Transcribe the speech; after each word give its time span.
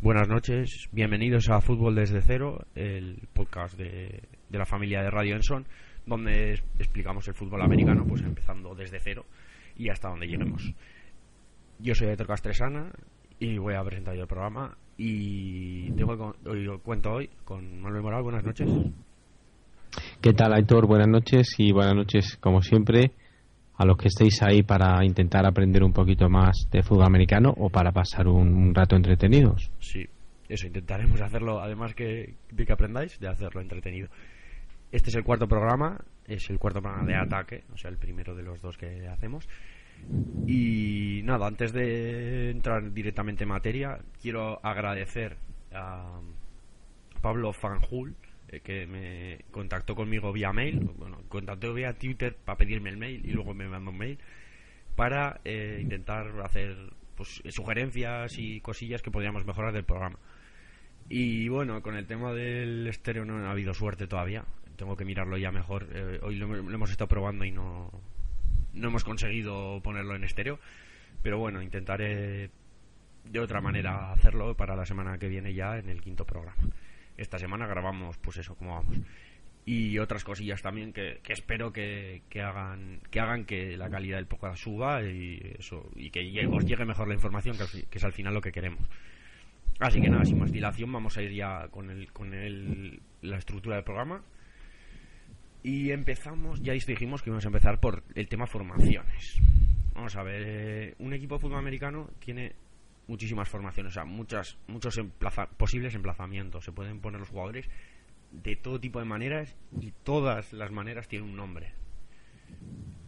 Buenas 0.00 0.28
noches, 0.28 0.88
bienvenidos 0.92 1.50
a 1.50 1.60
Fútbol 1.60 1.96
desde 1.96 2.22
cero, 2.22 2.60
el 2.76 3.18
podcast 3.32 3.76
de, 3.76 4.22
la 4.48 4.64
familia 4.64 5.02
de 5.02 5.10
Radio 5.10 5.34
Enson, 5.34 5.66
donde 6.06 6.52
explicamos 6.78 7.26
el 7.26 7.34
fútbol 7.34 7.62
americano, 7.62 8.04
pues 8.08 8.22
empezando 8.22 8.76
desde 8.76 9.00
cero 9.00 9.24
y 9.76 9.88
hasta 9.88 10.08
donde 10.08 10.28
lleguemos. 10.28 10.72
Yo 11.80 11.96
soy 11.96 12.10
Héctor 12.10 12.28
Castresana 12.28 12.92
y 13.40 13.58
voy 13.58 13.74
a 13.74 13.82
presentar 13.82 14.14
yo 14.14 14.22
el 14.22 14.28
programa 14.28 14.76
y 14.96 15.90
tengo 15.90 16.32
hoy, 16.46 16.68
cuento 16.84 17.14
hoy 17.14 17.28
con 17.44 17.80
Manuel 17.80 18.04
Moral. 18.04 18.22
Buenas 18.22 18.44
noches. 18.44 18.70
¿Qué 20.20 20.32
tal, 20.32 20.52
Aitor? 20.52 20.86
Buenas 20.86 21.08
noches 21.08 21.56
y 21.58 21.72
buenas 21.72 21.96
noches, 21.96 22.36
como 22.36 22.62
siempre, 22.62 23.10
a 23.78 23.84
los 23.84 23.96
que 23.96 24.08
estéis 24.08 24.42
ahí 24.42 24.64
para 24.64 25.04
intentar 25.04 25.46
aprender 25.46 25.84
un 25.84 25.92
poquito 25.92 26.28
más 26.28 26.68
de 26.70 26.82
fútbol 26.82 27.06
americano 27.06 27.54
o 27.56 27.70
para 27.70 27.92
pasar 27.92 28.26
un, 28.26 28.74
rato 28.74 28.96
entretenidos. 28.96 29.70
Sí, 29.78 30.04
eso 30.48 30.66
intentaremos 30.66 31.20
hacerlo, 31.20 31.60
además 31.60 31.94
que, 31.94 32.34
de 32.50 32.66
que 32.66 32.72
aprendáis, 32.72 33.18
de 33.20 33.28
hacerlo 33.28 33.60
entretenido. 33.60 34.08
Este 34.90 35.10
es 35.10 35.16
el 35.16 35.22
cuarto 35.22 35.46
programa, 35.46 35.96
es 36.26 36.50
el 36.50 36.58
cuarto 36.58 36.82
programa 36.82 37.06
de 37.06 37.14
ataque, 37.14 37.62
o 37.72 37.76
sea, 37.76 37.90
el 37.90 37.98
primero 37.98 38.34
de 38.34 38.42
los 38.42 38.60
dos 38.60 38.76
que 38.76 39.06
hacemos. 39.06 39.48
Y 40.46 41.20
nada, 41.22 41.46
antes 41.46 41.72
de 41.72 42.50
entrar 42.50 42.92
directamente 42.92 43.44
en 43.44 43.50
materia, 43.50 43.98
quiero 44.20 44.58
agradecer 44.64 45.36
a 45.72 46.18
Pablo 47.20 47.52
Fanjul, 47.52 48.14
que 48.62 48.86
me 48.86 49.44
contactó 49.50 49.94
conmigo 49.94 50.32
vía 50.32 50.52
mail, 50.52 50.80
bueno, 50.96 51.20
contactó 51.28 51.74
vía 51.74 51.92
Twitter 51.92 52.34
para 52.34 52.56
pedirme 52.56 52.90
el 52.90 52.96
mail 52.96 53.24
y 53.24 53.32
luego 53.32 53.54
me 53.54 53.68
mandó 53.68 53.90
un 53.90 53.98
mail 53.98 54.18
para 54.96 55.40
eh, 55.44 55.78
intentar 55.80 56.32
hacer 56.40 56.76
pues, 57.14 57.42
sugerencias 57.50 58.38
y 58.38 58.60
cosillas 58.60 59.02
que 59.02 59.10
podríamos 59.10 59.44
mejorar 59.44 59.72
del 59.72 59.84
programa. 59.84 60.18
Y 61.08 61.48
bueno, 61.48 61.82
con 61.82 61.94
el 61.94 62.06
tema 62.06 62.32
del 62.32 62.86
estéreo 62.86 63.24
no 63.24 63.46
ha 63.46 63.50
habido 63.50 63.74
suerte 63.74 64.06
todavía. 64.06 64.44
Tengo 64.76 64.96
que 64.96 65.04
mirarlo 65.04 65.36
ya 65.36 65.50
mejor. 65.50 65.88
Eh, 65.92 66.18
hoy 66.22 66.36
lo, 66.36 66.54
hemos 66.54 66.90
estado 66.90 67.08
probando 67.08 67.44
y 67.44 67.50
no, 67.50 67.90
no 68.74 68.88
hemos 68.88 69.04
conseguido 69.04 69.80
ponerlo 69.82 70.14
en 70.16 70.24
estéreo. 70.24 70.58
Pero 71.22 71.38
bueno, 71.38 71.62
intentaré 71.62 72.50
de 73.24 73.40
otra 73.40 73.60
manera 73.60 74.12
hacerlo 74.12 74.54
para 74.56 74.76
la 74.76 74.86
semana 74.86 75.18
que 75.18 75.28
viene 75.28 75.54
ya 75.54 75.78
en 75.78 75.88
el 75.90 76.00
quinto 76.00 76.24
programa 76.24 76.56
esta 77.18 77.38
semana 77.38 77.66
grabamos 77.66 78.16
pues 78.18 78.38
eso 78.38 78.54
como 78.54 78.76
vamos. 78.76 78.96
Y 79.66 79.98
otras 79.98 80.24
cosillas 80.24 80.62
también 80.62 80.94
que, 80.94 81.20
espero 81.28 81.72
que, 81.74 82.22
hagan 82.36 83.00
que 83.10 83.20
hagan 83.20 83.44
que 83.44 83.76
la 83.76 83.90
calidad 83.90 84.16
del 84.16 84.26
podcast 84.26 84.62
suba 84.62 85.02
y 85.02 85.56
eso 85.58 85.90
y 85.94 86.08
que 86.10 86.20
os 86.50 86.64
llegue 86.64 86.86
mejor 86.86 87.06
la 87.06 87.14
información 87.14 87.56
que, 87.58 87.98
es 87.98 88.04
al 88.04 88.12
final 88.12 88.32
lo 88.32 88.40
que 88.40 88.52
queremos. 88.52 88.88
Así 89.78 90.00
que 90.00 90.08
nada 90.08 90.24
sin 90.24 90.38
más 90.38 90.50
dilación 90.50 90.90
vamos 90.90 91.18
a 91.18 91.22
ir 91.22 91.32
ya 91.32 91.68
con 91.68 91.90
el 91.90 92.10
con 92.12 92.32
el, 92.32 93.02
la 93.20 93.36
estructura 93.36 93.76
del 93.76 93.84
programa. 93.84 94.22
Y 95.62 95.90
empezamos 95.90 96.62
ya 96.62 96.72
dijimos 96.72 97.22
que 97.22 97.28
íbamos 97.28 97.44
a 97.44 97.48
empezar 97.48 97.78
por 97.78 98.04
el 98.14 98.26
tema 98.26 98.46
formaciones. 98.46 99.38
Vamos 99.92 100.16
a 100.16 100.22
ver 100.22 100.42
eh, 100.46 100.94
un 101.00 101.12
equipo 101.12 101.34
de 101.34 101.40
fútbol 101.40 101.58
americano 101.58 102.08
tiene 102.20 102.54
muchísimas 103.08 103.48
formaciones, 103.48 103.92
o 103.92 103.94
sea, 103.94 104.04
muchas, 104.04 104.58
muchos 104.68 105.00
posibles 105.56 105.94
emplazamientos. 105.94 106.64
Se 106.64 106.72
pueden 106.72 107.00
poner 107.00 107.20
los 107.20 107.30
jugadores 107.30 107.68
de 108.30 108.54
todo 108.56 108.78
tipo 108.78 108.98
de 108.98 109.06
maneras 109.06 109.56
y 109.80 109.92
todas 110.04 110.52
las 110.52 110.70
maneras 110.70 111.08
tienen 111.08 111.30
un 111.30 111.36
nombre. 111.36 111.72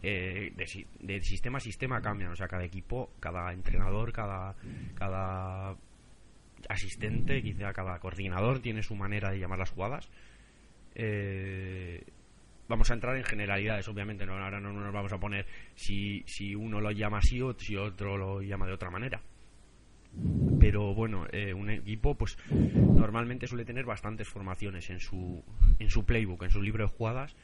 Eh, 0.03 0.51
de, 0.55 1.21
sistema 1.21 1.59
a 1.59 1.61
sistema 1.61 2.01
cambian, 2.01 2.31
o 2.31 2.35
sea, 2.35 2.47
cada 2.47 2.63
equipo, 2.63 3.11
cada 3.19 3.53
entrenador, 3.53 4.11
cada, 4.11 4.55
cada 4.95 5.77
asistente, 6.67 7.43
quizá 7.43 7.71
cada 7.71 7.99
coordinador 7.99 8.59
tiene 8.59 8.81
su 8.81 8.95
manera 8.95 9.29
de 9.29 9.39
llamar 9.39 9.59
las 9.59 9.69
jugadas. 9.69 10.09
Eh, 10.95 12.03
vamos 12.67 12.89
a 12.89 12.95
entrar 12.95 13.15
en 13.15 13.23
generalidades, 13.23 13.87
obviamente, 13.87 14.25
no, 14.25 14.33
ahora 14.33 14.59
no 14.59 14.73
nos 14.73 14.91
vamos 14.91 15.13
a 15.13 15.19
poner 15.19 15.45
si, 15.75 16.23
si 16.25 16.55
uno 16.55 16.81
lo 16.81 16.89
llama 16.89 17.19
así 17.19 17.39
o 17.39 17.53
si 17.53 17.75
otro 17.75 18.17
lo 18.17 18.41
llama 18.41 18.65
de 18.65 18.73
otra 18.73 18.89
manera 18.89 19.21
pero 20.59 20.93
bueno, 20.93 21.25
eh, 21.31 21.53
un 21.53 21.69
equipo 21.69 22.15
pues 22.15 22.37
normalmente 22.49 23.47
suele 23.47 23.65
tener 23.65 23.85
bastantes 23.85 24.27
formaciones 24.27 24.89
en 24.89 24.99
su, 24.99 25.43
en 25.79 25.89
su 25.89 26.05
playbook, 26.05 26.43
en 26.43 26.51
su 26.51 26.61
libro 26.61 26.85
de 26.85 26.89
jugadas, 26.89 27.35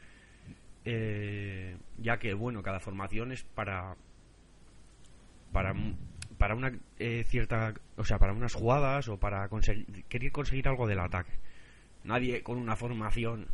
eh, 0.84 1.76
ya 1.98 2.18
que 2.18 2.34
bueno, 2.34 2.62
cada 2.62 2.80
formación 2.80 3.32
es 3.32 3.42
para 3.42 3.96
para 5.52 5.74
para 6.36 6.54
una 6.54 6.72
eh, 6.98 7.24
cierta, 7.26 7.74
o 7.96 8.04
sea, 8.04 8.18
para 8.18 8.32
unas 8.32 8.54
jugadas 8.54 9.08
o 9.08 9.18
para 9.18 9.48
conseguir 9.48 10.04
querer 10.08 10.30
conseguir 10.30 10.68
algo 10.68 10.86
del 10.86 11.00
ataque. 11.00 11.32
Nadie 12.04 12.42
con 12.42 12.58
una 12.58 12.76
formación 12.76 13.48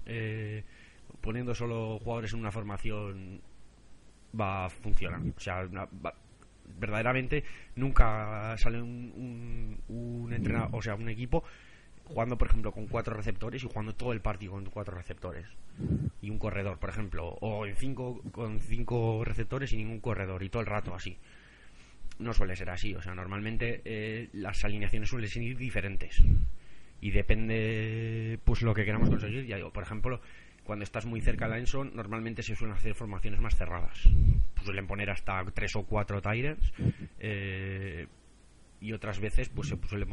poniendo 1.21 1.55
solo 1.55 1.99
jugadores 1.99 2.35
en 2.35 2.41
una 2.41 2.53
formación 2.53 3.41
va 4.39 4.67
a 4.67 4.71
funcionar. 4.71 5.21
O 5.35 5.41
sea, 5.41 5.67
verdaderamente 6.79 7.45
nunca 7.77 8.57
sale 8.59 8.81
un, 8.81 9.79
un, 9.89 10.33
entrenador, 10.33 10.71
o 10.73 10.83
sea, 10.83 10.95
un 10.95 11.09
equipo 11.09 11.45
jugando, 12.05 12.37
por 12.37 12.49
ejemplo, 12.49 12.73
con 12.73 12.87
cuatro 12.87 13.15
receptores 13.15 13.63
y 13.63 13.67
jugando 13.67 13.95
todo 13.95 14.13
el 14.13 14.21
partido 14.21 14.53
con 14.53 14.65
cuatro 14.67 14.97
receptores 14.97 15.47
y 16.21 16.31
un 16.31 16.39
corredor, 16.39 16.79
por 16.79 16.91
ejemplo, 16.91 17.29
o 17.41 17.67
en 17.67 17.77
cinco 17.77 18.23
con 18.33 18.61
cinco 18.61 19.25
receptores 19.25 19.73
y 19.73 19.77
ningún 19.77 20.01
corredor 20.01 20.43
y 20.43 20.49
todo 20.49 20.61
el 20.61 20.67
rato 20.67 20.95
así. 20.95 21.17
No 22.19 22.33
suele 22.33 22.55
ser 22.55 22.71
así, 22.71 22.95
o 22.95 23.03
sea, 23.03 23.15
normalmente 23.15 23.83
eh, 23.85 24.29
las 24.33 24.65
alineaciones 24.65 25.09
suelen 25.09 25.29
ser 25.29 25.57
diferentes 25.57 26.23
y 27.01 27.11
depende, 27.11 28.39
pues, 28.45 28.63
lo 28.63 28.73
que 28.73 28.87
queramos 28.87 29.11
conseguir. 29.11 29.45
Ya 29.45 29.57
digo, 29.57 29.73
por 29.73 29.83
ejemplo, 29.83 30.23
cuando 30.65 30.83
estás 30.83 31.05
muy 31.07 31.21
cerca 31.21 31.49
de 31.49 31.61
la 31.61 31.85
normalmente 31.93 32.43
se 32.43 32.57
suelen 32.57 32.77
hacer 32.77 32.95
formaciones 32.95 33.41
más 33.41 33.55
cerradas. 33.55 34.09
Suelen 34.65 34.87
poner 34.87 35.11
hasta 35.11 35.45
tres 35.53 35.77
o 35.77 35.85
cuatro 35.85 36.23
Tyrants. 36.23 36.73
Eh, 37.19 38.07
y 38.81 38.93
otras 38.93 39.19
veces 39.19 39.49
pues 39.49 39.69
se 39.69 39.79
suele 39.89 40.07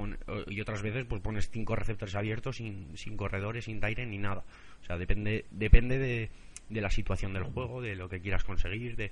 y 0.47 0.62
otras 0.62 0.81
veces 0.81 1.06
pues 1.06 1.22
pones 1.22 1.50
cinco 1.50 1.75
receptores 1.75 2.16
abiertos 2.16 2.57
sin, 2.57 2.95
sin 2.95 3.17
corredores 3.17 3.66
sin 3.66 3.81
Tyrant 3.81 4.09
ni 4.09 4.17
nada 4.17 4.45
o 4.81 4.85
sea 4.85 4.97
depende 4.97 5.44
depende 5.51 6.00
de, 6.00 6.29
de, 6.69 6.81
la 6.81 6.89
situación 6.89 7.33
del 7.33 7.44
juego 7.44 7.81
de 7.81 7.95
lo 7.95 8.07
que 8.07 8.22
quieras 8.22 8.45
conseguir 8.45 8.95
de 8.95 9.12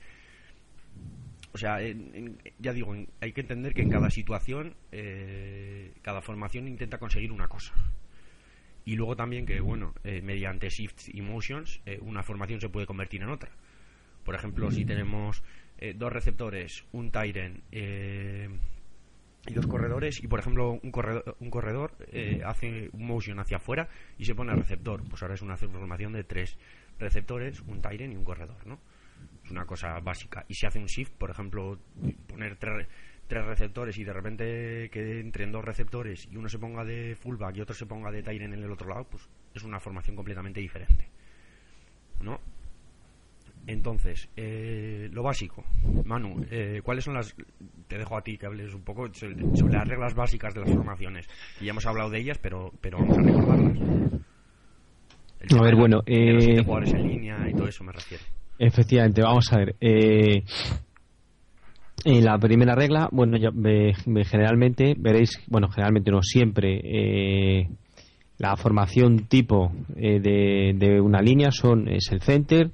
o 1.52 1.58
sea 1.58 1.80
ya 2.60 2.72
digo 2.72 2.96
hay 3.20 3.34
que 3.34 3.42
entender 3.42 3.74
que 3.74 3.82
en 3.82 3.90
cada 3.90 4.10
situación 4.10 4.76
eh, 4.94 5.92
cada 6.04 6.22
formación 6.22 6.70
intenta 6.70 6.98
conseguir 6.98 7.34
una 7.34 7.50
cosa 7.50 7.74
y 8.90 8.96
luego 8.96 9.16
también 9.16 9.46
que, 9.46 9.60
bueno, 9.60 9.94
eh, 10.04 10.20
mediante 10.24 10.68
shifts 10.68 11.14
y 11.14 11.22
motions, 11.22 11.80
eh, 11.86 12.00
una 12.02 12.24
formación 12.24 12.60
se 12.60 12.70
puede 12.70 12.88
convertir 12.88 13.22
en 13.22 13.30
otra. 13.30 13.52
Por 14.24 14.34
ejemplo, 14.34 14.72
si 14.72 14.84
tenemos 14.84 15.44
eh, 15.78 15.94
dos 15.96 16.12
receptores, 16.12 16.86
un 16.92 17.12
Tyren 17.12 17.62
y 17.72 19.54
dos 19.54 19.68
corredores, 19.68 20.24
y 20.24 20.28
por 20.28 20.40
ejemplo 20.40 20.80
un 20.82 20.92
corredor, 20.92 21.38
un 21.40 21.52
corredor 21.52 21.92
hace 22.44 22.90
un 22.94 23.06
motion 23.06 23.40
hacia 23.40 23.58
afuera 23.58 23.90
y 24.18 24.26
se 24.26 24.34
pone 24.34 24.56
receptor, 24.56 25.04
pues 25.08 25.22
ahora 25.22 25.36
es 25.36 25.44
una 25.44 25.56
formación 25.56 26.14
de 26.14 26.24
tres 26.24 26.58
receptores, 26.98 27.62
un 27.68 27.84
Tyren 27.84 28.12
y 28.12 28.16
un 28.16 28.24
corredor, 28.24 28.66
¿no? 28.66 28.80
Es 29.46 29.52
una 29.52 29.68
cosa 29.68 30.00
básica. 30.00 30.46
Y 30.48 30.56
si 30.56 30.66
hace 30.66 30.80
un 30.80 30.88
shift, 30.88 31.14
por 31.14 31.30
ejemplo, 31.30 31.78
poner 32.28 32.56
tres 32.56 32.88
tres 33.30 33.46
receptores 33.46 33.98
y 34.00 34.04
de 34.04 34.12
repente 34.12 34.90
que 34.92 35.20
entren 35.20 35.52
dos 35.52 35.64
receptores 35.64 36.28
y 36.30 36.36
uno 36.36 36.50
se 36.50 36.58
ponga 36.58 36.84
de 36.84 37.16
fullback 37.16 37.58
y 37.58 37.62
otro 37.62 37.76
se 37.76 37.86
ponga 37.86 38.12
de 38.12 38.24
tight 38.24 38.42
en 38.42 38.54
el 38.54 38.72
otro 38.72 38.90
lado, 38.90 39.06
pues 39.10 39.30
es 39.54 39.64
una 39.64 39.80
formación 39.80 40.16
completamente 40.16 40.60
diferente. 40.60 41.08
¿No? 42.22 42.40
Entonces, 43.68 44.30
eh, 44.36 45.10
lo 45.12 45.22
básico, 45.22 45.64
Manu, 46.06 46.44
eh, 46.50 46.82
¿cuáles 46.84 47.04
son 47.04 47.14
las... 47.14 47.36
Te 47.88 48.00
dejo 48.00 48.18
a 48.18 48.24
ti 48.24 48.36
que 48.36 48.48
hables 48.48 48.74
un 48.74 48.82
poco 48.82 49.14
sobre, 49.14 49.36
las 49.36 49.88
reglas 49.88 50.16
básicas 50.16 50.56
de 50.56 50.62
las 50.62 50.74
formaciones. 50.74 51.28
Y 51.62 51.66
ya 51.66 51.72
hemos 51.72 51.86
hablado 51.86 52.10
de 52.10 52.20
ellas, 52.20 52.40
pero, 52.40 52.74
pero 52.82 52.98
vamos 52.98 53.18
a 53.20 53.22
recordarlas. 53.22 53.78
a 55.56 55.64
ver, 55.64 55.76
bueno... 55.76 56.02
Eh... 56.08 56.64
jugadores 56.64 56.94
en 56.96 57.08
línea 57.08 57.48
y 57.48 57.54
todo 57.54 57.68
eso 57.68 57.84
me 57.84 57.92
refiero. 57.92 58.24
Efectivamente, 58.58 59.22
vamos 59.22 59.54
a 59.54 59.58
ver. 59.60 59.76
Eh, 59.80 60.44
En 62.06 62.24
la 62.24 62.38
primera 62.38 62.76
regla, 62.76 63.10
bueno, 63.12 63.38
generalmente 64.26 64.96
veréis, 64.98 65.32
bueno, 65.48 65.70
generalmente 65.70 66.12
no 66.12 66.22
siempre, 66.22 66.80
eh, 66.84 67.70
la 68.38 68.56
formación 68.56 69.28
tipo 69.28 69.74
eh, 69.98 70.20
de, 70.22 71.02
una 71.02 71.22
línea 71.22 71.52
son 71.52 71.90
es 71.90 72.10
el 72.12 72.22
center, 72.22 72.72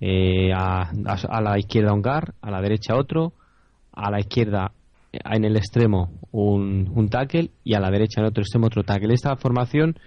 eh, 0.00 0.52
a, 0.54 0.90
la 1.40 1.58
izquierda 1.58 1.92
un 1.92 2.02
guard, 2.02 2.34
a 2.40 2.50
la 2.50 2.60
derecha 2.60 2.96
otro, 2.96 3.32
a 3.92 4.10
la 4.10 4.20
izquierda 4.20 4.70
en 5.12 5.44
el 5.44 5.56
extremo 5.56 6.12
un, 6.30 6.90
un 6.94 7.08
tackle 7.08 7.50
y 7.64 7.74
a 7.74 7.80
la 7.80 7.90
derecha 7.90 8.20
en 8.20 8.26
otro 8.26 8.42
extremo 8.42 8.66
otro 8.66 8.84
tackle. 8.84 9.14
Esta 9.14 9.36
formación 9.36 9.98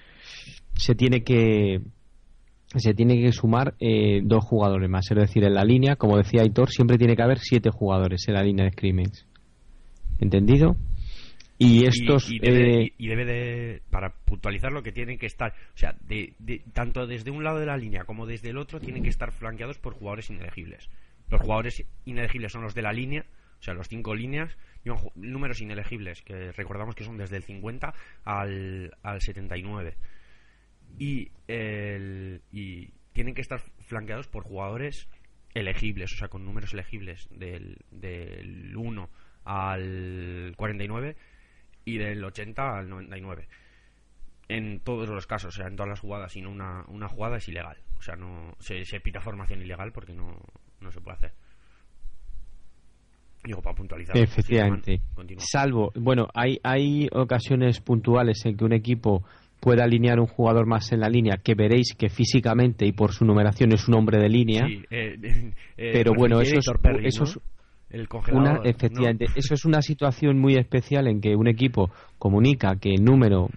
se 0.73 0.95
tiene 0.95 1.23
que 1.23 1.81
se 2.75 2.93
tiene 2.93 3.19
que 3.21 3.31
sumar 3.31 3.75
eh, 3.79 4.21
dos 4.23 4.43
jugadores 4.43 4.89
más. 4.89 5.09
Es 5.09 5.17
decir, 5.17 5.43
en 5.43 5.53
la 5.53 5.63
línea, 5.63 5.95
como 5.95 6.17
decía 6.17 6.41
Aitor, 6.41 6.69
siempre 6.69 6.97
tiene 6.97 7.15
que 7.15 7.23
haber 7.23 7.39
siete 7.39 7.69
jugadores 7.69 8.27
en 8.27 8.33
la 8.33 8.43
línea 8.43 8.65
de 8.65 8.71
scrimmage. 8.71 9.23
¿Entendido? 10.19 10.75
Y 11.57 11.85
estos. 11.85 12.29
Y, 12.29 12.39
debe, 12.39 12.93
eh, 12.99 13.25
de. 13.25 13.81
Para 13.89 14.09
puntualizar 14.09 14.71
lo 14.71 14.83
que 14.83 14.91
tienen 14.91 15.17
que 15.17 15.25
estar. 15.25 15.53
O 15.73 15.77
sea, 15.77 15.95
de, 16.07 16.33
tanto 16.73 17.07
desde 17.07 17.31
un 17.31 17.43
lado 17.43 17.59
de 17.59 17.65
la 17.65 17.77
línea 17.77 18.03
como 18.03 18.25
desde 18.25 18.49
el 18.49 18.57
otro, 18.57 18.79
tienen 18.79 19.01
que 19.01 19.09
estar 19.09 19.31
flanqueados 19.31 19.79
por 19.79 19.93
jugadores 19.93 20.29
inelegibles. 20.29 20.89
Los 21.29 21.41
jugadores 21.41 21.83
inelegibles 22.05 22.51
son 22.51 22.61
los 22.61 22.75
de 22.75 22.83
la 22.83 22.93
línea, 22.93 23.25
o 23.59 23.63
sea, 23.63 23.73
los 23.73 23.87
cinco 23.87 24.13
líneas, 24.13 24.55
y 24.85 24.89
números 25.15 25.59
inelegibles, 25.61 26.21
que 26.21 26.51
recordamos 26.53 26.95
que 26.95 27.03
son 27.03 27.17
desde 27.17 27.37
el 27.37 27.43
50 27.43 27.93
al, 28.23 28.95
al 29.03 29.21
79 29.21 29.95
y, 30.97 31.31
el, 31.47 32.41
y 32.51 32.89
tienen 33.13 33.33
que 33.33 33.41
estar 33.41 33.59
flanqueados 33.81 34.27
por 34.27 34.43
jugadores 34.43 35.07
elegibles, 35.53 36.13
o 36.13 36.17
sea, 36.17 36.27
con 36.27 36.45
números 36.45 36.73
elegibles 36.73 37.27
del, 37.31 37.77
del 37.91 38.75
1 38.75 39.09
al 39.45 40.53
49 40.55 41.15
y 41.85 41.97
del 41.97 42.23
80 42.23 42.77
al 42.77 42.89
99. 42.89 43.47
En 44.49 44.79
todos 44.79 45.09
los 45.09 45.27
casos, 45.27 45.55
o 45.55 45.57
sea, 45.57 45.67
en 45.67 45.75
todas 45.75 45.89
las 45.89 45.99
jugadas, 45.99 46.31
sino 46.31 46.49
una, 46.49 46.85
una 46.87 47.09
jugada 47.09 47.37
es 47.37 47.47
ilegal. 47.47 47.77
O 47.97 48.01
sea, 48.01 48.15
no 48.15 48.55
se, 48.59 48.85
se 48.85 48.99
pita 48.99 49.19
formación 49.19 49.61
ilegal 49.61 49.91
porque 49.91 50.13
no, 50.13 50.37
no 50.79 50.91
se 50.91 51.01
puede 51.01 51.17
hacer. 51.17 51.33
Digo, 53.43 53.61
para 53.61 53.75
puntualizar. 53.75 54.17
Efectivamente. 54.17 55.01
Salvo, 55.37 55.91
bueno, 55.95 56.27
hay, 56.33 56.59
hay 56.63 57.07
ocasiones 57.11 57.79
puntuales 57.81 58.45
en 58.45 58.57
que 58.57 58.65
un 58.65 58.73
equipo 58.73 59.23
pueda 59.59 59.83
alinear 59.83 60.19
un 60.19 60.27
jugador 60.27 60.65
más 60.65 60.91
en 60.91 60.99
la 60.99 61.09
línea, 61.09 61.37
que 61.43 61.55
veréis 61.55 61.93
que 61.97 62.09
físicamente 62.09 62.85
y 62.85 62.91
por 62.91 63.11
su 63.11 63.25
numeración 63.25 63.73
es 63.73 63.87
un 63.87 63.95
hombre 63.95 64.19
de 64.19 64.29
línea. 64.29 64.67
Eh, 64.89 65.17
eh, 65.77 65.91
pero 65.93 66.13
bueno, 66.15 66.39
eso 66.41 66.57
es, 66.59 66.67
eso 67.03 67.23
es 67.23 67.39
una, 68.31 68.61
efectivamente, 68.63 69.25
eso 69.35 69.53
es 69.53 69.65
una 69.65 69.81
situación 69.81 70.39
muy 70.39 70.55
especial 70.55 71.07
en 71.07 71.21
que 71.21 71.35
un 71.35 71.47
equipo 71.47 71.89
comunica 72.19 72.75
que 72.75 72.93
el 72.93 73.03
número 73.03 73.49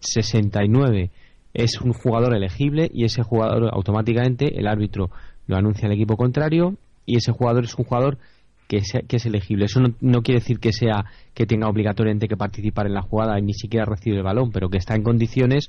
69 0.00 1.10
es 1.54 1.80
un 1.80 1.92
jugador 1.92 2.34
elegible 2.34 2.90
y 2.92 3.04
ese 3.04 3.22
jugador 3.22 3.70
automáticamente 3.72 4.58
el 4.58 4.66
árbitro 4.66 5.10
lo 5.46 5.56
anuncia 5.56 5.86
al 5.86 5.94
equipo 5.94 6.16
contrario 6.16 6.76
y 7.06 7.16
ese 7.16 7.32
jugador 7.32 7.64
es 7.64 7.74
un 7.76 7.84
jugador 7.84 8.18
que, 8.66 8.80
que 9.06 9.16
es 9.16 9.26
elegible. 9.26 9.66
Eso 9.66 9.80
no, 10.00 10.22
quiere 10.22 10.40
decir 10.40 10.58
que 10.58 10.72
sea 10.72 11.04
que 11.34 11.46
tenga 11.46 11.68
obligatoriamente 11.68 12.28
que 12.28 12.36
participar 12.36 12.86
en 12.86 12.94
la 12.94 13.02
jugada 13.02 13.38
y 13.38 13.42
ni 13.42 13.54
siquiera 13.54 13.84
recibe 13.84 14.16
el 14.16 14.22
balón, 14.22 14.50
pero 14.52 14.68
que 14.68 14.78
está 14.78 14.94
en 14.94 15.02
condiciones 15.02 15.66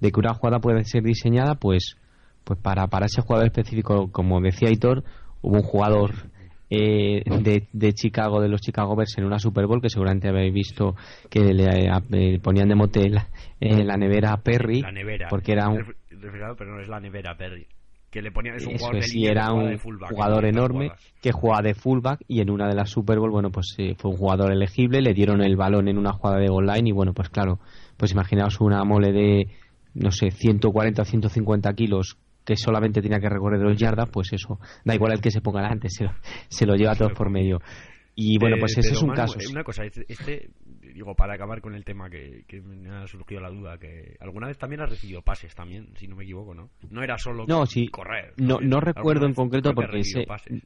de 0.00 0.10
que 0.10 0.20
una 0.20 0.34
jugada 0.34 0.60
puede 0.60 0.84
ser 0.84 1.02
diseñada 1.02 1.54
pues 1.54 1.96
pues 2.44 2.58
para, 2.58 2.86
para 2.86 3.06
ese 3.06 3.20
jugador 3.20 3.46
específico, 3.46 4.10
como 4.10 4.40
decía 4.40 4.70
Aitor, 4.70 5.04
hubo 5.42 5.56
un 5.56 5.62
jugador 5.62 6.12
eh, 6.70 7.22
de, 7.24 7.68
de, 7.72 7.92
Chicago, 7.92 8.40
de 8.40 8.48
los 8.48 8.60
Chicago 8.60 8.96
Bears 8.96 9.18
en 9.18 9.24
una 9.24 9.38
Super 9.38 9.66
Bowl, 9.66 9.82
que 9.82 9.90
seguramente 9.90 10.28
habéis 10.28 10.52
visto 10.52 10.96
que 11.28 11.52
le 11.52 11.66
eh, 11.66 12.40
ponían 12.40 12.68
de 12.68 12.74
motel 12.74 13.18
en 13.60 13.86
la 13.86 13.96
nevera 13.96 14.38
Perry, 14.38 14.80
la 14.80 14.90
nevera, 14.90 15.28
porque 15.28 15.52
era 15.52 15.68
un... 15.68 15.84
pero 16.56 16.74
no 16.74 16.80
es 16.80 16.88
la 16.88 16.98
nevera 16.98 17.36
Perry 17.36 17.66
que 18.10 18.22
le 18.22 18.32
ponían 18.32 18.56
es 18.56 18.66
un 18.66 18.76
jugador 18.76 19.02
era 19.14 19.52
un 19.52 19.78
jugador 19.78 20.44
enorme 20.44 20.92
que 21.22 21.32
jugaba 21.32 21.62
de 21.62 21.74
fullback 21.74 22.22
y 22.26 22.40
en 22.40 22.50
una 22.50 22.68
de 22.68 22.74
las 22.74 22.90
Super 22.90 23.18
Bowl 23.18 23.30
bueno 23.30 23.50
pues 23.50 23.74
eh, 23.78 23.94
fue 23.96 24.10
un 24.10 24.16
jugador 24.16 24.52
elegible 24.52 25.00
le 25.00 25.14
dieron 25.14 25.42
el 25.42 25.56
balón 25.56 25.88
en 25.88 25.96
una 25.96 26.12
jugada 26.12 26.38
de 26.38 26.48
online 26.50 26.88
y 26.88 26.92
bueno 26.92 27.12
pues 27.14 27.28
claro 27.28 27.60
pues 27.96 28.12
imaginaos 28.12 28.60
una 28.60 28.82
mole 28.84 29.12
de 29.12 29.46
no 29.94 30.10
sé 30.10 30.30
140 30.30 31.02
o 31.02 31.04
150 31.04 31.72
kilos 31.74 32.18
que 32.44 32.56
solamente 32.56 33.00
tenía 33.00 33.20
que 33.20 33.28
recorrer 33.28 33.60
dos 33.60 33.76
yardas 33.76 34.08
pues 34.10 34.32
eso 34.32 34.58
da 34.84 34.94
igual 34.94 35.12
el 35.12 35.20
que 35.20 35.30
se 35.30 35.40
ponga 35.40 35.62
delante 35.62 35.88
se 35.88 36.04
lo, 36.04 36.12
se 36.48 36.66
lo 36.66 36.74
lleva 36.74 36.94
todo 36.94 37.10
por 37.10 37.30
medio. 37.30 37.60
Y 38.16 38.38
bueno 38.38 38.56
pues 38.58 38.76
ese 38.76 38.92
es 38.92 39.02
un 39.02 39.10
caso 39.10 39.38
una 39.50 39.62
cosa 39.62 39.84
este, 39.84 40.04
este 40.08 40.50
digo, 40.92 41.14
para 41.14 41.34
acabar 41.34 41.60
con 41.60 41.74
el 41.74 41.84
tema 41.84 42.08
que, 42.08 42.44
me 42.62 42.90
ha 42.90 43.06
surgido 43.06 43.40
la 43.40 43.50
duda, 43.50 43.78
que 43.78 44.16
alguna 44.20 44.46
vez 44.46 44.58
también 44.58 44.82
has 44.82 44.90
recibido 44.90 45.22
pases 45.22 45.54
también, 45.54 45.88
si 45.96 46.06
no 46.06 46.16
me 46.16 46.24
equivoco, 46.24 46.54
¿no? 46.54 46.70
No 46.90 47.02
era 47.02 47.18
solo 47.18 47.44
no, 47.46 47.66
sí. 47.66 47.88
correr. 47.88 48.34
No, 48.36 48.58
no 48.60 48.80
recuerdo 48.80 49.26
en 49.26 49.34
concreto 49.34 49.72
porque 49.74 50.02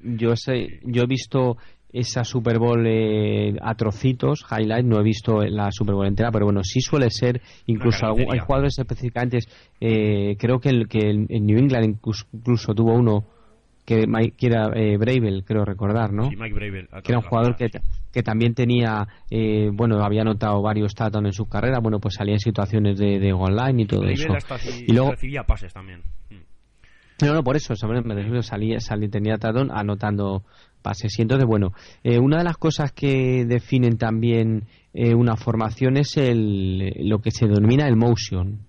yo 0.03 0.37
sé, 0.37 0.81
yo 0.83 1.03
he 1.03 1.07
visto 1.07 1.57
esa 1.95 2.25
Super 2.25 2.59
Bowl 2.59 2.85
eh, 2.87 3.55
a 3.61 3.75
trocitos, 3.77 4.45
highlight, 4.51 4.85
no 4.85 4.99
he 4.99 5.05
visto 5.05 5.43
la 5.45 5.71
Super 5.71 5.95
Bowl 5.95 6.07
entera, 6.07 6.33
pero 6.33 6.47
bueno, 6.47 6.65
sí 6.65 6.81
suele 6.81 7.09
ser, 7.09 7.41
incluso 7.67 8.07
hay 8.07 8.39
jugadores 8.41 8.77
específicamente, 8.79 9.39
eh, 9.81 10.37
creo 10.37 10.59
que 10.59 10.71
el 10.71 10.89
que 10.89 10.99
el, 10.99 11.27
New 11.29 11.57
England 11.57 11.85
incluso 11.85 12.75
tuvo 12.75 12.95
uno 12.95 13.25
que, 13.85 14.07
que 14.37 14.47
era 14.47 14.73
eh, 14.75 14.97
Bravel, 14.97 15.45
creo 15.45 15.65
recordar, 15.65 16.13
¿no? 16.13 16.29
Sí, 16.29 16.37
Mike 16.37 16.55
Bravel, 16.55 16.89
que 16.89 17.13
era 17.13 17.19
un 17.19 17.25
jugador 17.25 17.55
que, 17.55 17.69
que 18.15 18.23
también 18.23 18.55
tenía, 18.55 19.09
eh, 19.29 19.71
bueno, 19.73 20.03
había 20.05 20.23
anotado 20.23 20.63
varios 20.63 20.95
touchdowns 20.95 21.27
en 21.27 21.33
su 21.33 21.47
carrera, 21.47 21.81
bueno, 21.81 21.99
pues 21.99 22.15
salía 22.15 22.35
en 22.35 22.39
situaciones 22.39 22.97
de, 22.97 23.19
de 23.19 23.33
online 23.33 23.83
y 23.83 23.87
todo 23.87 24.05
eso. 24.05 24.29
y 24.87 24.93
luego 24.93 25.11
recibía 25.11 25.43
pases 25.43 25.73
también. 25.73 26.03
No, 27.21 27.35
no, 27.35 27.43
por 27.43 27.57
eso, 27.57 27.75
salía, 27.75 28.81
salía, 28.81 29.09
tenía 29.09 29.37
touchdown 29.37 29.71
anotando 29.73 30.45
pases. 30.81 31.19
Y 31.19 31.23
entonces, 31.23 31.47
bueno, 31.47 31.73
eh, 32.05 32.19
una 32.19 32.39
de 32.39 32.45
las 32.45 32.57
cosas 32.57 32.93
que 32.93 33.45
definen 33.47 33.99
también 33.99 34.69
eh, 34.93 35.15
una 35.15 35.37
formación 35.37 35.97
es 35.97 36.17
el, 36.17 36.93
lo 37.09 37.19
que 37.19 37.33
se 37.33 37.47
denomina 37.47 37.89
el 37.89 37.97
motion. 37.97 38.61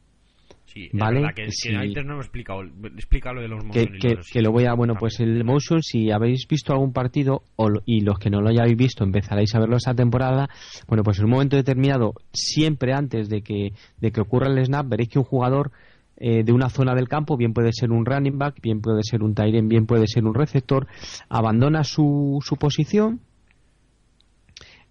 ¿Vale? 0.93 1.33
que, 1.33 1.43
antes 1.75 2.05
no 2.05 2.13
me 2.13 2.19
he 2.19 2.21
explicado. 2.21 2.63
Explica 2.63 3.33
lo 3.33 3.41
de 3.41 3.47
los 3.47 3.63
motion. 3.63 3.97
Que, 3.99 4.41
lo 4.41 4.51
voy 4.51 4.65
a. 4.65 4.73
Bueno, 4.73 4.95
pues 4.99 5.19
el 5.19 5.43
motion, 5.43 5.81
si 5.81 6.11
habéis 6.11 6.47
visto 6.47 6.73
algún 6.73 6.93
partido 6.93 7.43
y 7.85 8.01
los 8.01 8.19
que 8.19 8.29
no 8.29 8.41
lo 8.41 8.49
hayáis 8.49 8.75
visto 8.75 9.03
empezaréis 9.03 9.53
a 9.55 9.59
verlo 9.59 9.77
esa 9.77 9.93
temporada, 9.93 10.49
bueno, 10.87 11.03
pues 11.03 11.19
en 11.19 11.25
un 11.25 11.31
momento 11.31 11.55
determinado, 11.55 12.13
siempre 12.33 12.93
antes 12.93 13.29
de 13.29 13.41
que, 13.41 13.73
de 13.99 14.11
que 14.11 14.21
ocurra 14.21 14.47
el 14.47 14.63
snap, 14.65 14.87
veréis 14.87 15.09
que 15.09 15.19
un 15.19 15.25
jugador. 15.25 15.71
Eh, 16.17 16.45
de 16.45 16.53
una 16.53 16.69
zona 16.69 16.95
del 16.95 17.09
campo, 17.09 17.35
bien 17.35 17.53
puede 17.53 17.73
ser 17.73 17.91
un 17.91 18.05
running 18.05 18.37
back, 18.37 18.61
bien 18.61 18.79
puede 18.79 19.03
ser 19.03 19.21
un 19.21 19.35
tight 19.35 19.53
bien 19.67 19.85
puede 19.85 20.07
ser 20.07 20.23
un 20.23 20.33
receptor, 20.33 20.87
abandona 21.27 21.83
su, 21.83 22.39
su 22.41 22.55
posición, 22.55 23.19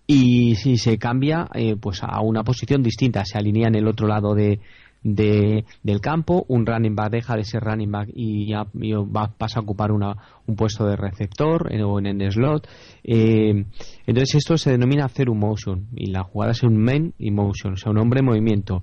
y 0.07 0.57
si 0.57 0.77
se 0.77 0.99
cambia 0.99 1.49
eh, 1.55 1.77
pues 1.77 2.03
a 2.03 2.21
una 2.21 2.45
posición 2.45 2.83
distinta, 2.83 3.25
se 3.25 3.39
alinea 3.39 3.69
en 3.69 3.77
el 3.77 3.89
otro 3.89 4.07
lado 4.07 4.35
de, 4.35 4.61
de, 5.05 5.65
del 5.83 6.01
campo, 6.01 6.45
un 6.49 6.67
running 6.67 6.97
back 6.97 7.13
deja 7.13 7.37
de 7.37 7.45
ser 7.45 7.63
running 7.63 7.93
back 7.93 8.09
y 8.13 8.49
ya 8.49 8.65
va, 8.65 9.33
pasa 9.37 9.61
a 9.61 9.63
ocupar 9.63 9.93
una, 9.93 10.17
un 10.47 10.57
puesto 10.57 10.87
de 10.87 10.97
receptor 10.97 11.71
o 11.85 11.99
en 12.01 12.21
el 12.21 12.33
slot. 12.33 12.67
Eh, 13.05 13.65
entonces 14.07 14.35
esto 14.35 14.57
se 14.57 14.73
denomina 14.73 15.05
hacer 15.05 15.29
un 15.29 15.39
motion 15.39 15.87
y 15.95 16.11
la 16.11 16.25
jugada 16.25 16.53
es 16.53 16.63
un 16.63 16.77
men 16.77 17.13
y 17.19 17.31
motion, 17.31 17.75
o 17.75 17.77
sea, 17.77 17.93
un 17.93 17.99
hombre 17.99 18.21
en 18.21 18.27
movimiento. 18.27 18.83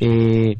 Eh, 0.00 0.56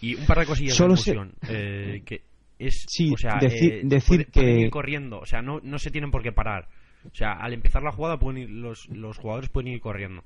y 0.00 0.14
un 0.14 0.24
par 0.26 0.38
de 0.38 0.46
cosillas 0.46 0.78
de 0.78 0.88
motion, 0.88 1.32
eh, 1.48 2.02
que 2.04 2.22
es, 2.58 2.86
o 3.12 3.16
sea, 3.18 3.38
decir, 3.40 3.80
decir 3.84 4.26
que... 4.28 4.60
ir 4.60 4.70
corriendo, 4.70 5.18
o 5.18 5.26
sea, 5.26 5.42
no, 5.42 5.58
no 5.60 5.78
se 5.78 5.90
tienen 5.90 6.12
por 6.12 6.22
qué 6.22 6.30
parar. 6.32 6.68
O 7.04 7.14
sea, 7.14 7.32
al 7.32 7.52
empezar 7.52 7.82
la 7.82 7.92
jugada 7.92 8.18
pueden 8.18 8.62
los, 8.62 8.88
los 8.88 9.18
jugadores 9.18 9.50
pueden 9.50 9.72
ir 9.72 9.80
corriendo. 9.80 10.22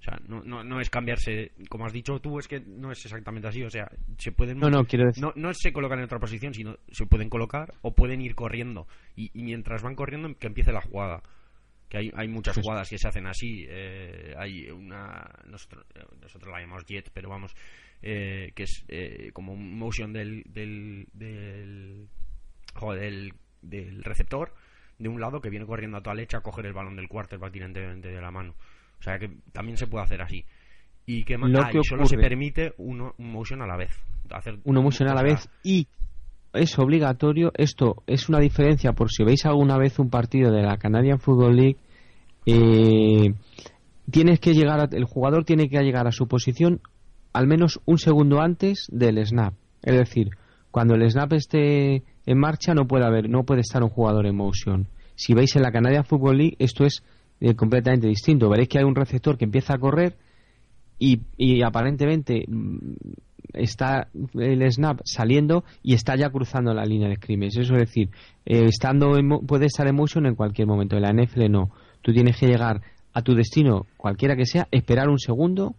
O 0.00 0.02
sea, 0.02 0.18
no, 0.26 0.42
no, 0.42 0.64
no, 0.64 0.80
es 0.80 0.88
cambiarse, 0.88 1.52
como 1.68 1.84
has 1.84 1.92
dicho 1.92 2.18
tú, 2.20 2.38
es 2.38 2.48
que 2.48 2.60
no 2.60 2.90
es 2.90 3.04
exactamente 3.04 3.48
así. 3.48 3.62
O 3.62 3.68
sea, 3.68 3.90
se 4.16 4.32
pueden. 4.32 4.58
No, 4.58 4.70
no, 4.70 4.86
quiero 4.86 5.06
decir... 5.06 5.22
no, 5.22 5.32
no 5.36 5.52
se 5.52 5.74
colocan 5.74 5.98
en 5.98 6.06
otra 6.06 6.18
posición, 6.18 6.54
sino 6.54 6.78
se 6.90 7.04
pueden 7.04 7.28
colocar 7.28 7.74
o 7.82 7.94
pueden 7.94 8.22
ir 8.22 8.34
corriendo. 8.34 8.88
Y, 9.14 9.30
mientras 9.34 9.82
van 9.82 9.94
corriendo, 9.94 10.34
que 10.38 10.46
empiece 10.46 10.72
la 10.72 10.80
jugada. 10.80 11.22
Que 11.90 11.98
hay, 11.98 12.12
hay 12.14 12.28
muchas 12.28 12.54
pues 12.54 12.64
jugadas 12.64 12.88
que 12.88 12.96
se 12.96 13.08
hacen 13.08 13.26
así. 13.26 13.66
Eh, 13.68 14.34
hay 14.38 14.70
una. 14.70 15.28
Nosotros, 15.46 15.84
nosotros 16.22 16.50
la 16.50 16.60
llamamos 16.60 16.86
jet, 16.86 17.10
pero 17.12 17.28
vamos. 17.28 17.54
Eh, 18.00 18.52
que 18.54 18.62
es 18.62 18.84
eh, 18.88 19.30
como 19.34 19.52
un 19.52 19.78
motion 19.78 20.14
del. 20.14 20.44
del, 20.46 21.08
del 21.12 22.08
joder, 22.74 23.02
del, 23.02 23.34
del 23.60 24.02
receptor 24.02 24.54
de 25.00 25.08
un 25.08 25.20
lado 25.20 25.40
que 25.40 25.50
viene 25.50 25.66
corriendo 25.66 25.96
a 25.96 26.02
toda 26.02 26.14
leche 26.14 26.36
a 26.36 26.42
coger 26.42 26.66
el 26.66 26.74
balón 26.74 26.94
del 26.94 27.08
quarterback 27.08 27.52
directamente 27.52 28.08
de 28.08 28.20
la 28.20 28.30
mano. 28.30 28.54
O 29.00 29.02
sea 29.02 29.18
que 29.18 29.30
también 29.52 29.76
se 29.76 29.86
puede 29.86 30.04
hacer 30.04 30.22
así. 30.22 30.44
Y 31.06 31.24
que, 31.24 31.34
ah, 31.34 31.70
solo 31.82 32.06
se 32.06 32.16
permite 32.16 32.74
uno, 32.78 33.14
un 33.18 33.32
motion 33.32 33.62
a 33.62 33.66
la 33.66 33.76
vez. 33.76 33.90
Hacer 34.30 34.58
uno 34.64 34.82
motion 34.82 35.08
a 35.08 35.14
la 35.14 35.22
vez 35.22 35.48
y 35.64 35.88
es 36.52 36.78
obligatorio. 36.78 37.50
Esto 37.56 38.02
es 38.06 38.28
una 38.28 38.38
diferencia 38.38 38.92
por 38.92 39.10
si 39.10 39.24
veis 39.24 39.44
alguna 39.46 39.76
vez 39.76 39.98
un 39.98 40.10
partido 40.10 40.52
de 40.52 40.62
la 40.62 40.76
Canadian 40.76 41.18
Football 41.18 41.56
League. 41.56 41.76
eh, 42.46 43.34
tienes 44.10 44.40
que 44.40 44.54
llegar 44.54 44.88
el 44.92 45.04
jugador 45.04 45.44
tiene 45.44 45.68
que 45.68 45.78
llegar 45.82 46.06
a 46.06 46.12
su 46.12 46.26
posición 46.26 46.80
al 47.32 47.46
menos 47.46 47.80
un 47.84 47.98
segundo 47.98 48.40
antes 48.40 48.86
del 48.90 49.24
snap. 49.24 49.54
Es 49.82 49.96
decir, 49.96 50.30
cuando 50.70 50.94
el 50.94 51.08
snap 51.10 51.32
esté 51.32 52.02
en 52.26 52.38
marcha 52.38 52.74
no 52.74 52.86
puede 52.86 53.06
haber, 53.06 53.28
no 53.28 53.44
puede 53.44 53.60
estar 53.60 53.82
un 53.82 53.88
jugador 53.88 54.26
en 54.26 54.36
motion. 54.36 54.88
Si 55.14 55.34
veis 55.34 55.54
en 55.56 55.62
la 55.62 55.72
Canadian 55.72 56.04
Football 56.04 56.38
League 56.38 56.56
esto 56.58 56.84
es 56.84 57.02
eh, 57.40 57.54
completamente 57.54 58.06
distinto. 58.06 58.48
Veréis 58.48 58.68
que 58.68 58.78
hay 58.78 58.84
un 58.84 58.94
receptor 58.94 59.36
que 59.36 59.44
empieza 59.44 59.74
a 59.74 59.78
correr 59.78 60.16
y, 60.98 61.20
y 61.36 61.62
aparentemente 61.62 62.44
mm, 62.46 62.78
está 63.54 64.08
el 64.34 64.70
snap 64.70 65.00
saliendo 65.04 65.64
y 65.82 65.94
está 65.94 66.16
ya 66.16 66.30
cruzando 66.30 66.72
la 66.74 66.84
línea 66.84 67.08
de 67.08 67.16
scrimmage. 67.16 67.60
Eso 67.60 67.74
es 67.74 67.80
decir, 67.80 68.10
eh, 68.44 68.64
estando 68.64 69.12
puede 69.46 69.66
estar 69.66 69.86
en 69.86 69.96
motion 69.96 70.26
en 70.26 70.34
cualquier 70.34 70.68
momento. 70.68 70.96
En 70.96 71.02
la 71.02 71.12
NFL 71.12 71.50
no. 71.50 71.70
Tú 72.02 72.12
tienes 72.12 72.36
que 72.36 72.46
llegar 72.46 72.80
a 73.12 73.22
tu 73.22 73.34
destino, 73.34 73.86
cualquiera 73.96 74.36
que 74.36 74.46
sea, 74.46 74.68
esperar 74.70 75.08
un 75.08 75.18
segundo, 75.18 75.74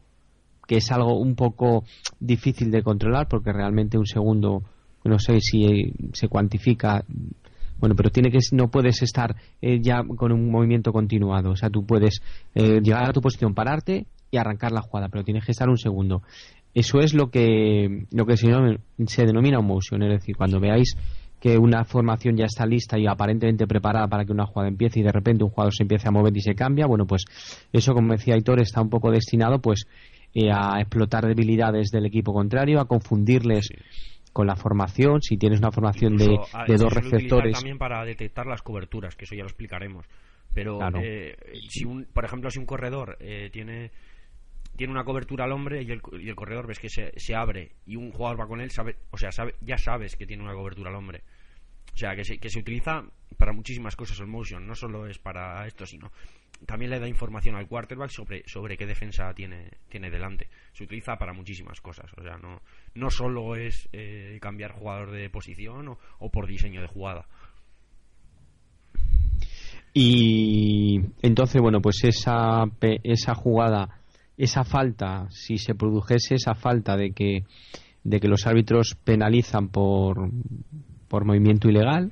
que 0.68 0.78
es 0.78 0.92
algo 0.92 1.18
un 1.18 1.36
poco 1.36 1.84
difícil 2.20 2.72
de 2.72 2.84
controlar 2.84 3.28
porque 3.28 3.52
realmente 3.54 3.98
un 3.98 4.06
segundo, 4.06 4.64
no 5.04 5.20
sé 5.20 5.40
si 5.40 5.94
se 6.14 6.28
cuantifica. 6.28 7.04
Bueno, 7.82 7.96
pero 7.96 8.12
tiene 8.12 8.32
que 8.32 8.38
no 8.52 8.70
puedes 8.70 9.02
estar 9.02 9.36
eh, 9.62 9.82
ya 9.82 10.04
con 10.04 10.32
un 10.32 10.50
movimiento 10.50 10.94
continuado. 10.94 11.50
O 11.50 11.56
sea, 11.56 11.70
tú 11.70 11.84
puedes 11.86 12.22
eh, 12.54 12.80
llegar 12.82 13.10
a 13.10 13.12
tu 13.12 13.22
posición, 13.22 13.56
pararte 13.56 14.06
y 14.30 14.38
arrancar 14.38 14.72
la 14.72 14.82
jugada, 14.82 15.10
pero 15.10 15.24
tienes 15.24 15.44
que 15.44 15.52
estar 15.52 15.68
un 15.68 15.78
segundo. 15.78 16.22
Eso 16.74 17.00
es 17.00 17.14
lo 17.14 17.30
que, 17.32 18.06
lo 18.12 18.26
que 18.26 18.38
se, 18.38 19.26
denomina, 19.26 19.60
un 19.60 19.66
motion, 19.66 20.04
es 20.04 20.20
decir, 20.20 20.38
cuando 20.38 20.60
veáis 20.60 20.96
que 21.42 21.58
una 21.58 21.84
formación 21.84 22.38
ya 22.38 22.46
está 22.46 22.66
lista 22.68 23.00
y 23.00 23.08
aparentemente 23.08 23.66
preparada 23.66 24.08
para 24.08 24.24
que 24.24 24.32
una 24.32 24.46
jugada 24.46 24.70
empiece 24.70 25.00
y 25.00 25.04
de 25.04 25.12
repente 25.12 25.44
un 25.44 25.50
jugador 25.50 25.74
se 25.74 25.84
empiece 25.84 26.08
a 26.08 26.12
mover 26.12 26.38
y 26.38 26.42
se 26.42 26.54
cambia, 26.54 26.86
bueno, 26.86 27.08
pues 27.08 27.26
eso, 27.74 27.94
como 27.94 28.14
decía 28.14 28.36
Aitor, 28.36 28.62
está 28.62 28.80
un 28.80 28.90
poco 28.90 29.10
destinado 29.10 29.60
pues 29.60 29.86
eh, 30.36 30.52
a 30.54 30.80
explotar 30.80 31.26
debilidades 31.26 31.90
del 31.90 32.06
equipo 32.06 32.32
contrario, 32.32 32.80
a 32.80 32.86
confundirles 32.86 33.70
con 34.34 34.48
la 34.48 34.56
formación, 34.56 35.22
si 35.22 35.38
tienes 35.38 35.60
una 35.60 35.72
formación 35.72 36.16
de, 36.16 36.28
dos 36.78 36.94
receptores. 36.94 37.54
También 37.54 37.78
para 37.78 38.04
detectar 38.06 38.46
las 38.48 38.62
coberturas, 38.62 39.16
que 39.16 39.26
eso 39.26 39.36
ya 39.36 39.44
lo 39.44 39.48
explicaremos. 39.48 40.06
Pero, 40.54 40.80
eh, 41.02 41.38
si 41.70 41.86
un, 41.86 42.06
por 42.06 42.26
ejemplo, 42.26 42.50
si 42.50 42.60
un 42.60 42.66
corredor 42.66 43.18
eh, 43.20 43.50
tiene 43.52 43.92
tiene 44.76 44.94
una 44.94 45.04
cobertura 45.04 45.46
al 45.46 45.52
hombre 45.52 45.84
y 45.84 45.92
el, 45.92 46.02
y 46.20 46.30
el 46.30 46.36
corredor 46.36 46.66
ves 46.66 46.80
que 46.80 46.90
se, 46.90 47.12
se, 47.18 47.36
abre 47.36 47.74
y 47.86 47.98
un 47.98 48.12
jugador 48.12 48.40
va 48.40 48.48
con 48.48 48.62
él, 48.62 48.72
sabe, 48.72 48.96
o 49.12 49.18
sea, 49.18 49.32
sabe, 49.32 49.56
ya 49.62 49.78
sabes 49.78 50.16
que 50.16 50.26
tiene 50.26 50.44
una 50.44 50.54
cobertura 50.54 50.90
al 50.90 50.96
hombre. 50.96 51.24
O 51.94 51.98
sea, 51.98 52.16
que 52.16 52.24
se, 52.24 52.38
que 52.38 52.50
se 52.50 52.60
utiliza 52.60 53.04
para 53.38 53.52
muchísimas 53.52 53.96
cosas 53.96 54.20
el 54.20 54.28
motion, 54.28 54.66
no 54.66 54.76
solo 54.76 55.08
es 55.08 55.20
para 55.20 55.68
esto, 55.68 55.86
sino 55.86 56.12
también 56.66 56.92
le 56.92 57.00
da 57.00 57.08
información 57.08 57.56
al 57.56 57.68
quarterback 57.68 58.10
sobre, 58.10 58.44
sobre 58.48 58.78
qué 58.78 58.86
defensa 58.86 59.34
tiene, 59.34 59.72
tiene 59.90 60.10
delante. 60.10 60.48
Se 60.74 60.84
utiliza 60.84 61.18
para 61.18 61.34
muchísimas 61.34 61.82
cosas, 61.82 62.12
o 62.18 62.22
sea, 62.22 62.38
no, 62.38 62.62
no 62.94 63.10
solo 63.10 63.56
es 63.56 63.90
eh, 63.94 64.38
cambiar 64.42 64.72
jugador 64.72 65.12
de 65.12 65.30
posición 65.30 65.88
o, 65.88 66.00
o 66.20 66.30
por 66.30 66.48
diseño 66.48 66.82
de 66.82 66.88
jugada. 66.88 67.28
Y 69.94 71.02
entonces, 71.22 71.62
bueno, 71.62 71.82
pues 71.82 72.04
esa, 72.04 72.64
esa 73.04 73.36
jugada 73.36 74.02
esa 74.42 74.64
falta, 74.64 75.28
si 75.30 75.60
se 75.60 75.76
produjese 75.76 76.34
esa 76.34 76.56
falta 76.56 76.98
de 76.98 77.12
que, 77.12 77.44
de 78.04 78.20
que 78.20 78.28
los 78.28 78.48
árbitros 78.48 78.98
penalizan 79.04 79.70
por, 79.70 80.32
por 81.08 81.26
movimiento 81.26 81.70
ilegal, 81.70 82.12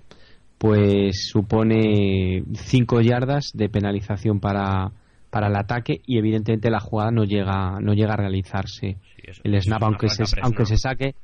pues 0.59 1.29
supone 1.29 2.43
cinco 2.53 3.01
yardas 3.01 3.51
de 3.53 3.69
penalización 3.69 4.39
para, 4.39 4.91
para 5.31 5.47
el 5.47 5.55
ataque 5.55 6.01
y 6.05 6.19
evidentemente 6.19 6.69
la 6.69 6.81
jugada 6.81 7.11
no 7.11 7.23
llega 7.23 7.79
no 7.79 7.93
llega 7.93 8.13
a 8.13 8.17
realizarse. 8.17 8.97
El 9.43 9.59
snap 9.61 9.81
aunque 9.83 10.09
se 10.09 10.23
aunque 10.41 10.65
se 10.65 10.77
saque 10.77 11.15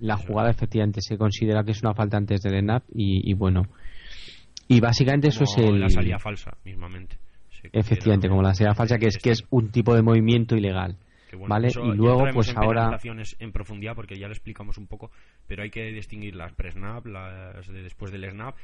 la 0.00 0.16
jugada 0.16 0.50
efectivamente 0.50 1.00
se 1.00 1.16
considera 1.16 1.64
que 1.64 1.70
es 1.70 1.82
una 1.82 1.94
falta 1.94 2.18
antes 2.18 2.42
del 2.42 2.60
snap 2.60 2.84
y, 2.94 3.32
bueno. 3.34 3.62
Y 4.68 4.80
básicamente 4.80 5.28
eso 5.28 5.44
es 5.44 5.56
el 5.58 5.80
la 5.80 5.88
salida 5.88 6.18
falsa 6.18 6.56
mismamente. 6.64 7.16
Efectivamente, 7.72 8.28
como 8.28 8.42
la 8.42 8.54
sea 8.54 8.74
falsa, 8.74 8.98
que 8.98 9.06
es 9.06 9.16
que 9.16 9.30
es 9.30 9.44
un 9.48 9.70
tipo 9.70 9.94
de 9.94 10.02
movimiento 10.02 10.54
ilegal. 10.54 10.96
¿Vale? 11.34 11.68
y 11.68 11.96
luego, 11.96 12.26
pues 12.32 12.48
en 12.48 12.58
ahora. 12.58 12.98
en 13.38 13.52
profundidad, 13.52 13.94
porque 13.94 14.18
ya 14.18 14.26
lo 14.26 14.32
explicamos 14.32 14.78
un 14.78 14.86
poco, 14.86 15.10
pero 15.46 15.62
hay 15.62 15.70
que 15.70 15.92
distinguir 15.92 16.36
las 16.36 16.52
pre-snap, 16.52 17.06
las 17.06 17.66
de 17.66 17.82
después 17.82 18.10
del 18.12 18.30
snap, 18.30 18.56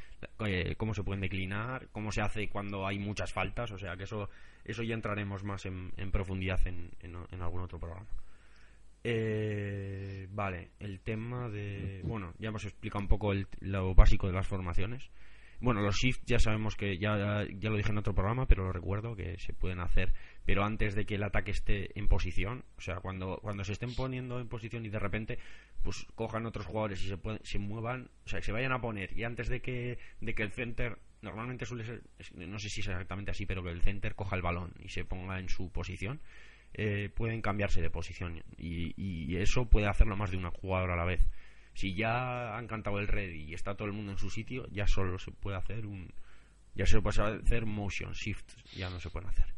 eh, 0.47 0.75
cómo 0.77 0.95
se 0.95 1.03
pueden 1.03 1.21
declinar, 1.21 1.89
cómo 1.93 2.13
se 2.13 2.23
hace 2.23 2.49
cuando 2.49 2.87
hay 2.87 2.99
muchas 2.99 3.33
faltas, 3.33 3.71
o 3.73 3.79
sea 3.79 3.97
que 3.97 4.05
eso 4.05 4.29
eso 4.65 4.83
ya 4.83 4.95
entraremos 4.95 5.43
más 5.45 5.67
en, 5.67 5.93
profundidad 6.11 6.61
en, 6.67 6.91
en, 7.01 7.43
algún 7.43 7.63
otro 7.63 7.79
programa. 7.79 8.07
Eh, 9.03 10.29
vale, 10.31 10.71
el 10.79 11.01
tema 11.01 11.49
de. 11.49 12.03
Bueno, 12.05 12.35
ya 12.39 12.49
hemos 12.49 12.65
explicado 12.65 13.03
un 13.03 13.09
poco 13.09 13.33
lo 13.61 13.95
básico 13.95 14.27
de 14.27 14.35
las 14.35 14.47
formaciones. 14.47 15.11
Bueno, 15.61 15.83
los 15.83 15.97
shift 15.97 16.23
ya 16.25 16.39
sabemos 16.39 16.75
que 16.75 16.97
ya, 16.97 17.45
ya 17.59 17.69
lo 17.71 17.77
dije 17.77 17.91
en 17.91 17.99
otro 17.99 18.15
programa, 18.15 18.47
pero 18.47 18.65
lo 18.65 18.73
recuerdo 18.73 19.15
que 19.15 19.39
se 19.39 19.53
pueden 19.53 19.81
hacer, 19.81 20.15
pero 20.47 20.65
antes 20.65 20.95
de 20.95 21.05
que 21.05 21.17
el 21.17 21.23
ataque 21.23 21.51
esté 21.51 21.99
en 21.99 22.09
posición, 22.09 22.65
o 22.79 22.81
sea, 22.81 22.97
cuando, 23.01 23.39
cuando 23.43 23.63
se 23.65 23.73
estén 23.73 23.95
poniendo 23.95 24.41
en 24.41 24.49
posición 24.49 24.87
y 24.87 24.89
de 24.89 24.99
repente 24.99 25.39
pues 25.83 26.07
cojan 26.15 26.47
otros 26.47 26.65
jugadores 26.65 27.05
y 27.05 27.09
se, 27.09 27.19
se 27.43 27.59
muevan, 27.59 28.11
o 28.25 28.29
sea, 28.29 28.41
se 28.41 28.53
vayan 28.53 28.73
a 28.73 28.81
poner 28.81 29.17
y 29.17 29.25
antes 29.25 29.49
de 29.49 29.61
que, 29.61 29.99
de 30.21 30.35
que 30.35 30.43
el 30.43 30.53
center, 30.53 30.99
normalmente 31.21 31.67
suele 31.67 31.85
ser, 31.85 32.03
no 32.37 32.59
sé 32.59 32.71
si 32.71 32.81
es 32.81 32.89
exactamente 32.89 33.31
así, 33.31 33.45
pero 33.45 33.63
que 33.63 33.71
el 33.71 33.83
center 33.83 34.15
coja 34.15 34.37
el 34.37 34.43
balón 34.43 34.73
y 34.83 34.89
se 34.89 35.05
ponga 35.05 35.39
en 35.39 35.51
su 35.51 35.71
posición, 35.71 36.21
eh, 36.73 37.11
pueden 37.15 37.43
cambiarse 37.43 37.83
de 37.83 37.91
posición 37.91 38.43
y, 38.57 38.95
y 38.97 39.37
eso 39.37 39.67
puede 39.67 39.89
hacerlo 39.89 40.17
más 40.17 40.31
de 40.31 40.39
una 40.39 40.51
jugadora 40.51 40.95
a 40.95 40.97
la 40.97 41.05
vez 41.05 41.27
si 41.75 41.95
ya 41.95 42.57
han 42.57 42.67
cantado 42.67 42.99
el 42.99 43.09
ready 43.09 43.45
y 43.45 43.55
está 43.55 43.75
todo 43.75 43.89
el 43.89 43.95
mundo 43.95 44.13
en 44.13 44.19
su 44.19 44.31
sitio, 44.31 44.67
ya 44.71 44.87
solo 44.87 45.19
se 45.19 45.31
puede 45.31 45.57
hacer 45.57 45.87
un. 45.87 46.13
Ya 46.75 46.87
se 46.87 47.01
puede 47.01 47.23
hacer 47.23 47.67
motion 47.67 48.13
shift, 48.13 48.53
ya 48.77 48.91
no 48.91 49.01
se 49.01 49.11
pueden 49.11 49.29
hacer. 49.29 49.53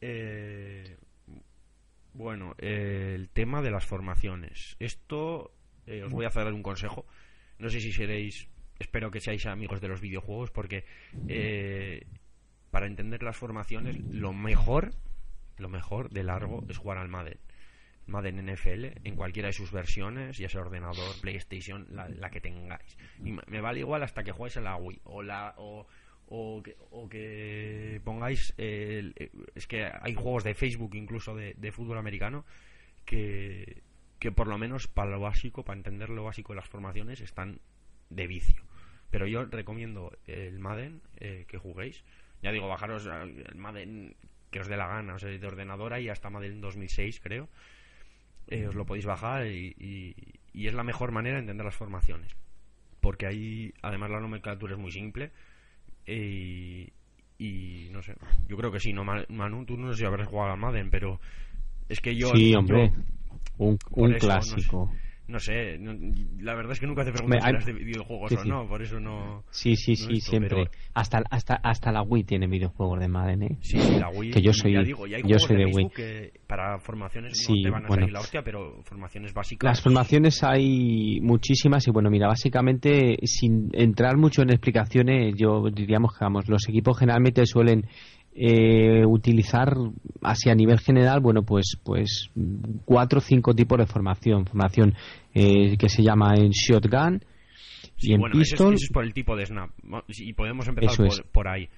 Eh, 0.00 0.96
bueno, 2.14 2.54
eh, 2.58 3.12
el 3.14 3.28
tema 3.28 3.62
de 3.62 3.70
las 3.70 3.84
formaciones. 3.84 4.76
Esto 4.78 5.52
eh, 5.86 6.02
os 6.02 6.12
voy 6.12 6.24
a 6.24 6.28
hacer 6.28 6.46
un 6.52 6.62
consejo. 6.62 7.06
No 7.58 7.68
sé 7.68 7.80
si 7.80 7.92
seréis. 7.92 8.48
Espero 8.78 9.10
que 9.10 9.20
seáis 9.20 9.46
amigos 9.46 9.80
de 9.80 9.88
los 9.88 10.02
videojuegos, 10.02 10.50
porque 10.50 10.84
para 12.70 12.86
entender 12.86 13.22
las 13.22 13.36
formaciones, 13.36 13.98
lo 14.10 14.34
mejor, 14.34 14.92
lo 15.56 15.70
mejor 15.70 16.10
de 16.10 16.24
largo 16.24 16.62
es 16.68 16.76
jugar 16.76 16.98
al 16.98 17.08
Madden. 17.08 17.38
Madden 18.06 18.44
NFL 18.46 18.84
en 19.04 19.16
cualquiera 19.16 19.48
de 19.48 19.52
sus 19.52 19.72
versiones, 19.72 20.38
ya 20.38 20.48
sea 20.48 20.60
ordenador, 20.60 21.20
PlayStation, 21.20 21.86
la, 21.90 22.30
que 22.30 22.40
tengáis. 22.40 22.96
Y 23.24 23.32
me 23.32 23.60
vale 23.60 23.80
igual 23.80 24.02
hasta 24.02 24.22
que 24.22 24.32
juegues 24.32 24.56
en 24.56 24.64
la 24.64 24.76
Wii 24.76 25.00
o 25.04 25.22
la 25.22 25.54
o, 25.58 25.86
o, 26.28 26.62
que, 26.62 28.00
pongáis 28.04 28.54
es 28.56 29.66
que 29.66 29.90
hay 30.00 30.14
juegos 30.14 30.44
de 30.44 30.54
Facebook 30.54 30.94
incluso 30.94 31.34
de, 31.34 31.72
fútbol 31.72 31.98
americano 31.98 32.44
que, 33.04 33.82
que 34.18 34.32
por 34.32 34.46
lo 34.46 34.58
menos 34.58 34.86
para 34.86 35.10
lo 35.10 35.20
básico, 35.20 35.64
para 35.64 35.78
entender 35.78 36.10
lo 36.10 36.24
básico 36.24 36.52
de 36.52 36.56
las 36.56 36.68
formaciones 36.68 37.20
están 37.20 37.60
de 38.10 38.26
vicio. 38.26 38.62
Pero 39.10 39.26
yo 39.26 39.44
recomiendo 39.44 40.16
el 40.26 40.58
Madden 40.58 41.00
eh, 41.16 41.44
que 41.48 41.58
juguéis. 41.58 42.04
Ya 42.42 42.52
digo, 42.52 42.68
bajaros 42.68 43.06
el 43.06 43.54
Madden 43.56 44.16
que 44.50 44.60
os 44.60 44.68
dé 44.68 44.76
la 44.76 44.86
gana, 44.86 45.14
o 45.14 45.18
sea, 45.18 45.28
de 45.28 45.46
ordenadora 45.46 46.00
y 46.00 46.08
hasta 46.08 46.30
Madden 46.30 46.60
2006 46.60 47.20
creo 47.20 47.48
eh, 48.48 48.66
os 48.66 48.74
lo 48.74 48.86
podéis 48.86 49.06
bajar 49.06 49.46
y, 49.46 50.14
es 50.54 50.74
la 50.74 50.84
mejor 50.84 51.12
manera 51.12 51.36
de 51.36 51.40
entender 51.42 51.64
las 51.64 51.74
formaciones. 51.74 52.34
Porque 53.00 53.26
ahí, 53.26 53.72
además, 53.82 54.10
la 54.10 54.20
nomenclatura 54.20 54.74
es 54.74 54.78
muy 54.78 54.90
simple. 54.90 55.30
Eh, 56.06 56.88
y, 57.38 57.88
no 57.90 58.02
sé, 58.02 58.14
yo 58.48 58.56
creo 58.56 58.72
que 58.72 58.80
sí, 58.80 58.92
no 58.92 59.04
Manu, 59.04 59.64
tú 59.66 59.76
no 59.76 59.92
sé 59.92 60.00
si 60.00 60.06
habrás 60.06 60.28
jugado 60.28 60.52
a 60.52 60.56
Madden, 60.56 60.90
pero 60.90 61.20
es 61.88 62.00
que 62.00 62.16
yo. 62.16 62.28
Sí, 62.28 62.54
hombre, 62.54 62.92
un, 63.58 63.76
clásico 64.18 64.90
no 65.28 65.40
sé, 65.40 65.78
la 66.40 66.54
verdad 66.54 66.72
es 66.72 66.80
que 66.80 66.86
nunca 66.86 67.04
te 67.04 67.10
preguntas 67.10 67.64
si 67.64 67.72
de 67.72 67.78
videojuegos 67.84 68.32
o 68.32 68.44
no, 68.44 68.68
por 68.68 68.80
eso 68.80 69.00
no. 69.00 69.42
Sí, 69.50 69.74
sí, 69.74 69.96
sí, 69.96 70.20
siempre. 70.20 70.70
Hasta, 70.94 71.22
hasta, 71.30 71.56
hasta 71.56 71.90
la 71.90 72.02
Wii 72.02 72.24
tiene 72.24 72.46
videojuegos 72.46 73.00
de 73.00 73.08
Madden, 73.08 73.42
¿eh? 73.42 73.58
Sí, 73.60 73.78
la 73.98 74.08
Wii. 74.08 74.30
Que 74.30 74.40
yo 74.40 74.52
soy, 74.52 74.74
yo 74.74 75.38
soy 75.38 75.56
de, 75.56 75.64
Wii. 75.66 75.88
Que 75.90 76.32
para 76.46 76.78
formaciones 76.78 77.46
no 77.48 77.54
te 77.62 77.70
van 77.70 77.84
a 77.84 77.88
salir 77.88 78.12
la 78.12 78.20
hostia, 78.20 78.42
pero 78.42 78.82
formaciones 78.82 79.32
básicas. 79.34 79.68
Las 79.68 79.82
formaciones 79.82 80.42
hay 80.44 81.20
muchísimas 81.20 81.86
y 81.86 81.90
bueno, 81.90 82.10
mira, 82.10 82.28
básicamente 82.28 83.16
sin 83.24 83.70
entrar 83.72 84.16
mucho 84.16 84.42
en 84.42 84.50
explicaciones, 84.50 85.34
yo 85.36 85.64
diríamos 85.72 86.16
que 86.16 86.24
vamos, 86.24 86.48
los 86.48 86.68
equipos 86.68 86.98
generalmente 86.98 87.44
suelen 87.46 87.86
eh, 88.38 89.04
utilizar 89.06 89.74
así 90.20 90.50
a 90.50 90.54
nivel 90.54 90.78
general 90.78 91.20
bueno 91.20 91.42
pues 91.42 91.78
pues 91.82 92.30
cuatro 92.84 93.18
o 93.18 93.22
cinco 93.22 93.54
tipos 93.54 93.78
de 93.78 93.86
formación. 93.86 94.44
Formación 94.46 94.94
eh, 95.34 95.76
que 95.78 95.88
se 95.88 96.02
llama 96.02 96.34
en 96.36 96.50
shotgun 96.50 97.22
y 97.98 98.12
en 98.12 98.20
pistol. 98.30 98.74
es 98.74 98.90
por 98.92 99.04
el 99.04 99.14
tipo 99.14 99.36
de 99.36 99.46
snap. 99.46 99.70
Y 100.08 100.34
podemos 100.34 100.68
empezar 100.68 101.08
por, 101.32 101.48
ahí 101.48 101.68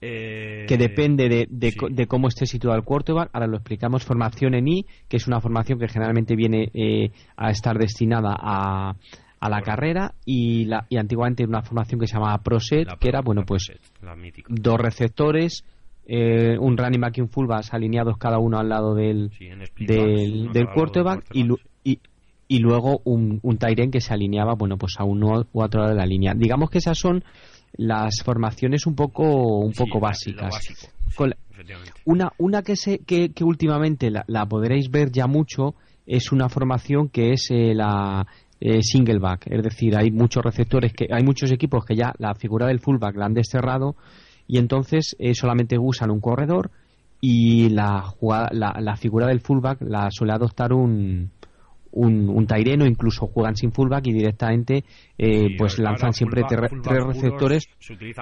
Eh, 0.00 0.66
que 0.68 0.76
depende 0.76 1.28
de, 1.28 1.46
de, 1.50 1.72
sí. 1.72 1.78
de 1.90 2.06
cómo 2.06 2.28
esté 2.28 2.46
situado 2.46 2.76
el 2.76 2.84
quarterback. 2.84 3.30
Ahora 3.32 3.46
lo 3.46 3.56
explicamos. 3.56 4.04
Formación 4.04 4.54
en 4.54 4.68
I, 4.68 4.86
que 5.08 5.16
es 5.16 5.26
una 5.26 5.40
formación 5.40 5.78
que 5.78 5.88
generalmente 5.88 6.36
viene 6.36 6.70
eh, 6.72 7.10
a 7.36 7.50
estar 7.50 7.76
destinada 7.78 8.36
a, 8.38 8.94
a 9.40 9.48
la 9.48 9.60
carrera 9.62 10.14
y, 10.24 10.64
la, 10.66 10.86
y 10.88 10.96
antiguamente 10.98 11.44
una 11.44 11.62
formación 11.62 12.00
que 12.00 12.06
se 12.06 12.14
llamaba 12.14 12.38
ProSet, 12.38 12.86
la 12.86 12.96
que 12.96 13.08
era, 13.08 13.22
bueno, 13.22 13.42
pues 13.46 13.72
ProSet, 14.00 14.44
dos 14.48 14.78
receptores, 14.78 15.64
eh, 16.06 16.56
un 16.58 16.76
running 16.76 17.00
back 17.00 17.18
y 17.18 17.20
un 17.20 17.28
fullback 17.28 17.66
alineados 17.72 18.16
cada 18.18 18.38
uno 18.38 18.58
al 18.58 18.68
lado 18.68 18.94
del, 18.94 19.30
Sí, 19.36 19.48
del, 19.84 20.52
del 20.52 20.68
quarterback 20.68 21.24
y, 21.34 21.46
y, 21.84 21.98
y 22.48 22.58
luego 22.60 23.00
un, 23.04 23.40
un 23.42 23.58
tight 23.58 23.78
end 23.78 23.92
que 23.92 24.00
se 24.00 24.14
alineaba 24.14 24.54
bueno 24.54 24.78
pues 24.78 24.94
a 24.98 25.04
uno 25.04 25.44
u 25.52 25.62
otro 25.62 25.80
lado 25.80 25.92
de 25.92 25.98
la 25.98 26.06
línea 26.06 26.32
digamos 26.34 26.70
que 26.70 26.78
esas 26.78 26.98
son 26.98 27.22
las 27.74 28.22
formaciones 28.24 28.86
un 28.86 28.94
poco 28.94 29.58
un 29.60 29.72
Sí, 29.74 29.84
poco 29.84 30.00
básicas 30.00 30.50
básico, 30.50 30.80
sí, 31.08 31.14
Con 31.14 31.30
la- 31.30 31.36
efectivamente. 31.50 31.92
una 32.04 32.32
una 32.38 32.62
que 32.62 32.76
se 32.76 32.98
que, 33.00 33.30
que 33.32 33.44
últimamente 33.44 34.10
la, 34.10 34.24
la 34.28 34.46
podréis 34.46 34.90
ver 34.90 35.10
ya 35.12 35.26
mucho 35.26 35.74
es 36.06 36.32
una 36.32 36.48
formación 36.48 37.08
que 37.08 37.32
es 37.32 37.48
eh, 37.50 37.74
la 37.74 38.26
eh, 38.60 38.82
single 38.82 39.18
back 39.18 39.46
es 39.50 39.62
decir 39.62 39.96
hay 39.96 40.10
muchos 40.10 40.42
receptores 40.44 40.92
que 40.92 41.06
hay 41.10 41.22
muchos 41.22 41.50
equipos 41.52 41.84
que 41.84 41.94
ya 41.94 42.12
la 42.18 42.34
figura 42.34 42.66
del 42.66 42.80
fullback 42.80 43.16
la 43.16 43.26
han 43.26 43.34
desterrado 43.34 43.94
y 44.46 44.58
entonces 44.58 45.14
eh, 45.18 45.34
solamente 45.34 45.76
usan 45.78 46.10
un 46.10 46.20
corredor 46.20 46.70
y 47.20 47.68
la, 47.70 48.00
jugada- 48.02 48.50
la, 48.52 48.76
la 48.80 48.96
figura 48.96 49.26
del 49.26 49.40
fullback 49.40 49.82
la 49.82 50.08
suele 50.10 50.32
adoptar 50.32 50.72
un 50.72 51.30
un, 51.98 52.28
un 52.28 52.46
taireno, 52.46 52.86
incluso 52.86 53.26
juegan 53.26 53.56
sin 53.56 53.72
fullback 53.72 54.06
y 54.06 54.12
directamente 54.12 54.84
eh, 55.18 55.48
Sí, 55.48 55.54
pues 55.58 55.78
lanzan 55.78 56.12
siempre 56.12 56.42
fullback- 56.42 56.50
tre- 56.58 56.68
fullback 56.70 56.84
tres 56.88 57.04
receptores 57.06 57.68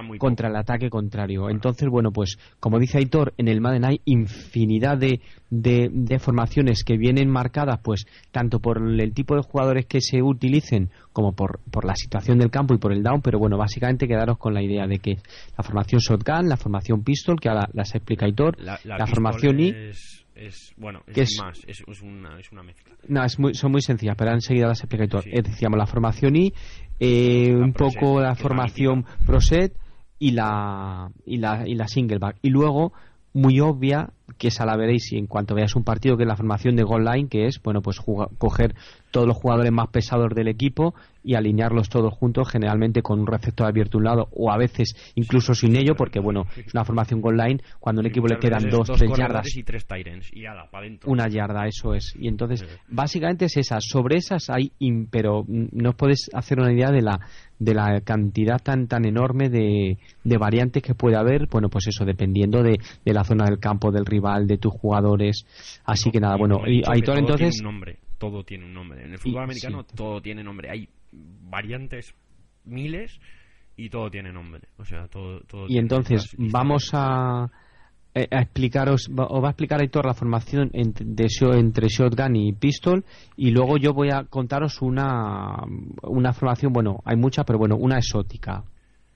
muy 0.03 0.19
contra 0.19 0.49
el 0.49 0.57
ataque 0.57 0.89
contrario. 0.91 1.51
Entonces, 1.51 1.89
bueno, 1.89 2.11
pues 2.13 2.39
como 2.61 2.79
dice 2.79 2.99
Aitor, 2.99 3.35
en 3.37 3.49
el 3.49 3.61
Madden 3.61 3.85
hay 3.85 4.01
infinidad 4.07 4.97
de, 4.99 5.21
de, 5.51 5.91
de 5.93 6.19
formaciones 6.19 6.85
que 6.85 6.97
vienen 6.97 7.29
marcadas, 7.29 7.81
pues 7.83 8.07
tanto 8.31 8.61
por 8.61 8.79
el 8.79 9.13
tipo 9.13 9.35
de 9.37 9.43
jugadores 9.43 9.87
que 9.87 10.01
se 10.01 10.23
utilicen 10.23 10.91
como 11.13 11.33
por, 11.33 11.61
por 11.71 11.85
la 11.85 11.95
situación 11.97 12.39
del 12.39 12.51
campo 12.51 12.75
y 12.75 12.79
por 12.79 12.93
el 12.93 13.03
down, 13.03 13.21
pero 13.23 13.39
bueno, 13.39 13.57
básicamente 13.59 14.07
quedaros 14.09 14.39
con 14.39 14.55
la 14.55 14.63
idea 14.63 14.87
de 14.87 14.99
que 14.99 15.17
la 15.57 15.65
formación 15.65 16.01
shotgun, 16.01 16.49
la 16.49 16.57
formación 16.57 17.03
pistol, 17.03 17.39
que 17.41 17.49
ahora 17.49 17.69
las 17.73 17.95
explica 17.95 18.27
Aitor, 18.27 18.59
La, 18.59 18.79
la 18.85 18.99
la 18.99 19.05
pistol 19.05 19.15
formación 19.15 19.61
es, 19.61 20.26
es 20.37 20.73
bueno, 20.77 21.01
es, 21.07 21.15
que 21.15 21.21
es- 21.23 21.39
más, 21.43 21.59
es, 21.67 21.83
es 21.87 22.03
una, 22.03 22.39
es 22.39 22.53
una 22.53 22.63
mezcla. 22.63 22.95
no, 23.09 23.25
es 23.25 23.39
muy, 23.39 23.55
son 23.55 23.73
muy 23.73 23.81
sencillas, 23.83 24.15
pero 24.17 24.33
enseguida 24.33 24.67
las 24.69 24.81
explica. 24.83 25.21
Sí. 25.23 25.31
Eh, 25.33 25.43
decíamos 25.43 25.79
la 25.79 25.87
formación 25.87 26.37
I, 26.37 26.53
eh, 27.01 27.49
La 27.53 27.65
un 27.65 27.73
ProSet, 27.73 28.01
poco 28.01 28.17
que 28.17 28.23
la 28.23 28.35
formación. 28.35 29.05
ProSet 29.27 29.73
y 30.19 30.31
la, 30.33 31.11
y 31.25 31.39
la, 31.39 31.65
y 31.67 31.75
la 31.75 31.89
singleback. 31.89 32.37
Y 32.43 32.51
luego, 32.51 32.93
muy 33.33 33.61
obvia, 33.61 34.11
que 34.39 34.49
esa 34.49 34.65
la 34.65 34.77
veréis 34.77 35.13
y 35.13 35.19
en 35.19 35.27
cuanto 35.27 35.55
veáis 35.55 35.77
un 35.77 35.85
partido, 35.85 36.17
que 36.17 36.23
es 36.23 36.29
la 36.29 36.37
formación 36.37 36.75
de 36.77 36.83
goal 36.85 37.05
line, 37.05 37.29
que 37.29 37.47
es, 37.47 37.61
bueno, 37.63 37.83
pues 37.83 37.99
juga- 37.99 38.29
coger 38.39 38.75
todos 39.11 39.27
los 39.27 39.37
jugadores 39.37 39.71
más 39.73 39.89
pesados 39.89 40.29
del 40.35 40.49
equipo 40.49 40.95
y 41.27 41.35
alinearlos 41.35 41.89
todos 41.89 42.15
juntos, 42.15 42.49
generalmente 42.49 43.03
con 43.03 43.19
un 43.21 43.27
receptor 43.27 43.67
abierto 43.67 43.97
a 43.97 44.01
un 44.01 44.05
lado 44.05 44.29
o 44.33 44.51
a 44.53 44.57
veces 44.57 44.95
incluso 45.17 45.55
sin 45.55 45.77
ello, 45.77 45.95
porque, 45.97 46.21
bueno, 46.21 46.47
es 46.57 46.73
una 46.73 46.85
formación 46.85 47.21
goal 47.21 47.37
line, 47.37 47.61
cuando 47.81 48.01
a 48.01 48.03
un 48.03 48.07
equipo 48.07 48.29
le 48.29 48.39
quedan 48.39 48.71
dos, 48.71 48.89
tres 48.97 49.11
yardas 49.17 49.57
y 49.57 49.63
tres 49.65 49.85
Tyrants 49.87 50.33
y 50.33 50.47
ala, 50.47 50.71
una 51.07 51.29
yarda, 51.29 51.67
eso 51.67 51.95
es. 51.95 52.15
Y 52.19 52.29
entonces, 52.29 52.61
Sí. 52.61 52.67
básicamente 52.89 53.47
es 53.47 53.57
esa. 53.57 53.81
Sobre 53.81 54.17
esas 54.17 54.49
hay, 54.51 54.71
pero 55.11 55.45
no 55.49 55.89
os 55.91 55.95
podéis 55.97 56.31
hacer 56.33 56.61
una 56.61 56.73
idea 56.73 56.91
de 56.91 57.03
la 57.03 57.19
de 57.59 57.73
la 57.75 58.03
cantidad 58.03 58.61
tan 58.63 58.87
tan 58.87 59.07
enorme 59.07 59.49
de, 59.49 59.97
de 60.25 60.37
variantes 60.39 60.83
que 60.83 60.95
puede 60.95 61.17
haber. 61.17 61.47
Bueno, 61.51 61.69
pues 61.71 61.87
eso, 61.89 62.05
dependiendo 62.05 62.63
de, 62.63 62.79
de 63.05 63.13
la 63.15 63.25
zona 63.25 63.47
del 63.47 63.59
campo, 63.59 63.91
del 63.91 64.05
rival, 64.05 64.47
de 64.47 64.59
tus 64.59 64.73
jugadores. 64.73 65.47
Así 65.85 66.11
que 66.11 66.21
nada, 66.21 66.37
bueno, 66.37 66.61
y 66.67 66.83
Aitor 66.87 67.03
todo 67.15 67.19
entonces... 67.19 67.51
tiene 67.55 67.69
un 67.69 67.75
nombre, 67.75 67.99
todo 68.19 68.45
tiene 68.45 68.65
un 68.67 68.75
nombre. 68.75 69.05
En 69.05 69.13
el 69.13 69.19
fútbol 69.19 69.41
Y- 69.41 69.45
americano 69.45 69.83
sí. 69.89 69.97
todo 69.97 70.21
tiene 70.21 70.45
nombre. 70.45 70.71
Hay 70.71 70.89
variantes 71.43 72.15
miles 72.65 73.21
y 73.77 73.91
todo 73.91 74.11
tiene 74.11 74.33
nombre. 74.33 74.69
O 74.79 74.85
sea, 74.85 75.09
todo, 75.09 75.41
todo 75.43 75.67
Y 75.69 75.79
entonces 75.79 76.35
vamos 76.39 76.91
a, 76.93 77.51
eh, 78.15 78.27
a 78.31 78.41
explicaros, 78.43 79.09
os 79.15 79.43
va 79.45 79.49
a 79.49 79.51
explicar 79.51 79.81
Aitor 79.81 80.07
la 80.07 80.15
formación 80.15 80.71
ent- 80.71 81.05
de 81.05 81.27
entre 81.59 81.89
shotgun 81.89 82.37
y 82.37 82.53
pistol 82.55 83.05
y 83.37 83.51
luego 83.51 83.77
yo 83.77 83.93
voy 83.93 84.11
a 84.11 84.25
contaros 84.25 84.81
una, 84.83 85.57
una 86.03 86.33
formación, 86.33 86.73
bueno, 86.73 87.01
hay 87.05 87.17
muchas, 87.17 87.45
pero 87.45 87.59
bueno, 87.59 87.77
una 87.77 87.99
exótica, 87.99 88.65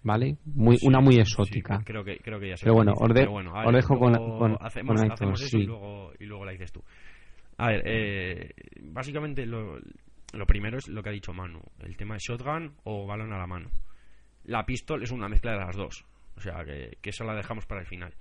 ¿vale? 0.03 0.37
Muy, 0.45 0.77
Sí, 0.77 0.87
una 0.87 1.01
muy 1.01 1.15
sí, 1.15 1.21
exótica. 1.21 1.81
creo 1.85 2.05
que 2.05 2.19
creo 2.19 2.39
que 2.39 2.51
ya 2.51 2.57
sé 2.57 2.65
Pero 2.65 2.75
bueno, 2.75 2.93
os 2.93 3.09
de- 3.09 3.15
pero 3.15 3.31
bueno, 3.33 3.53
os 3.55 3.73
dejo 3.73 3.99
con- 3.99 4.13
con- 4.39 4.57
hacemos, 4.61 5.01
con 5.01 5.11
hacemos 5.13 5.41
eso 5.41 5.57
y 5.57 5.61
sí. 5.61 5.67
luego 5.67 6.13
y 6.21 6.25
luego 6.27 6.45
la 6.45 6.53
dices 6.53 6.71
tú. 6.73 6.83
A 7.57 7.69
ver, 7.69 7.83
eh, 7.85 8.51
básicamente 8.83 9.45
lo, 9.47 9.79
lo 10.33 10.47
primero 10.47 10.79
es 10.79 10.89
lo 10.89 11.03
que 11.03 11.09
ha 11.09 11.13
dicho 11.13 11.33
Manu, 11.33 11.61
el 11.81 11.97
tema 11.97 12.15
de 12.15 12.21
shotgun 12.21 12.75
o 12.85 13.07
balón 13.07 13.33
a 13.33 13.39
la 13.39 13.47
mano. 13.47 13.71
La 14.45 14.65
pistol 14.65 15.03
es 15.03 15.11
una 15.11 15.29
mezcla 15.29 15.53
de 15.53 15.59
las 15.59 15.77
dos, 15.77 16.05
o 16.37 16.41
sea 16.41 16.65
que, 16.65 16.99
eso 17.03 17.25
la 17.25 17.35
dejamos 17.35 17.67
para 17.67 17.81
el 17.81 17.87
final. 17.87 18.15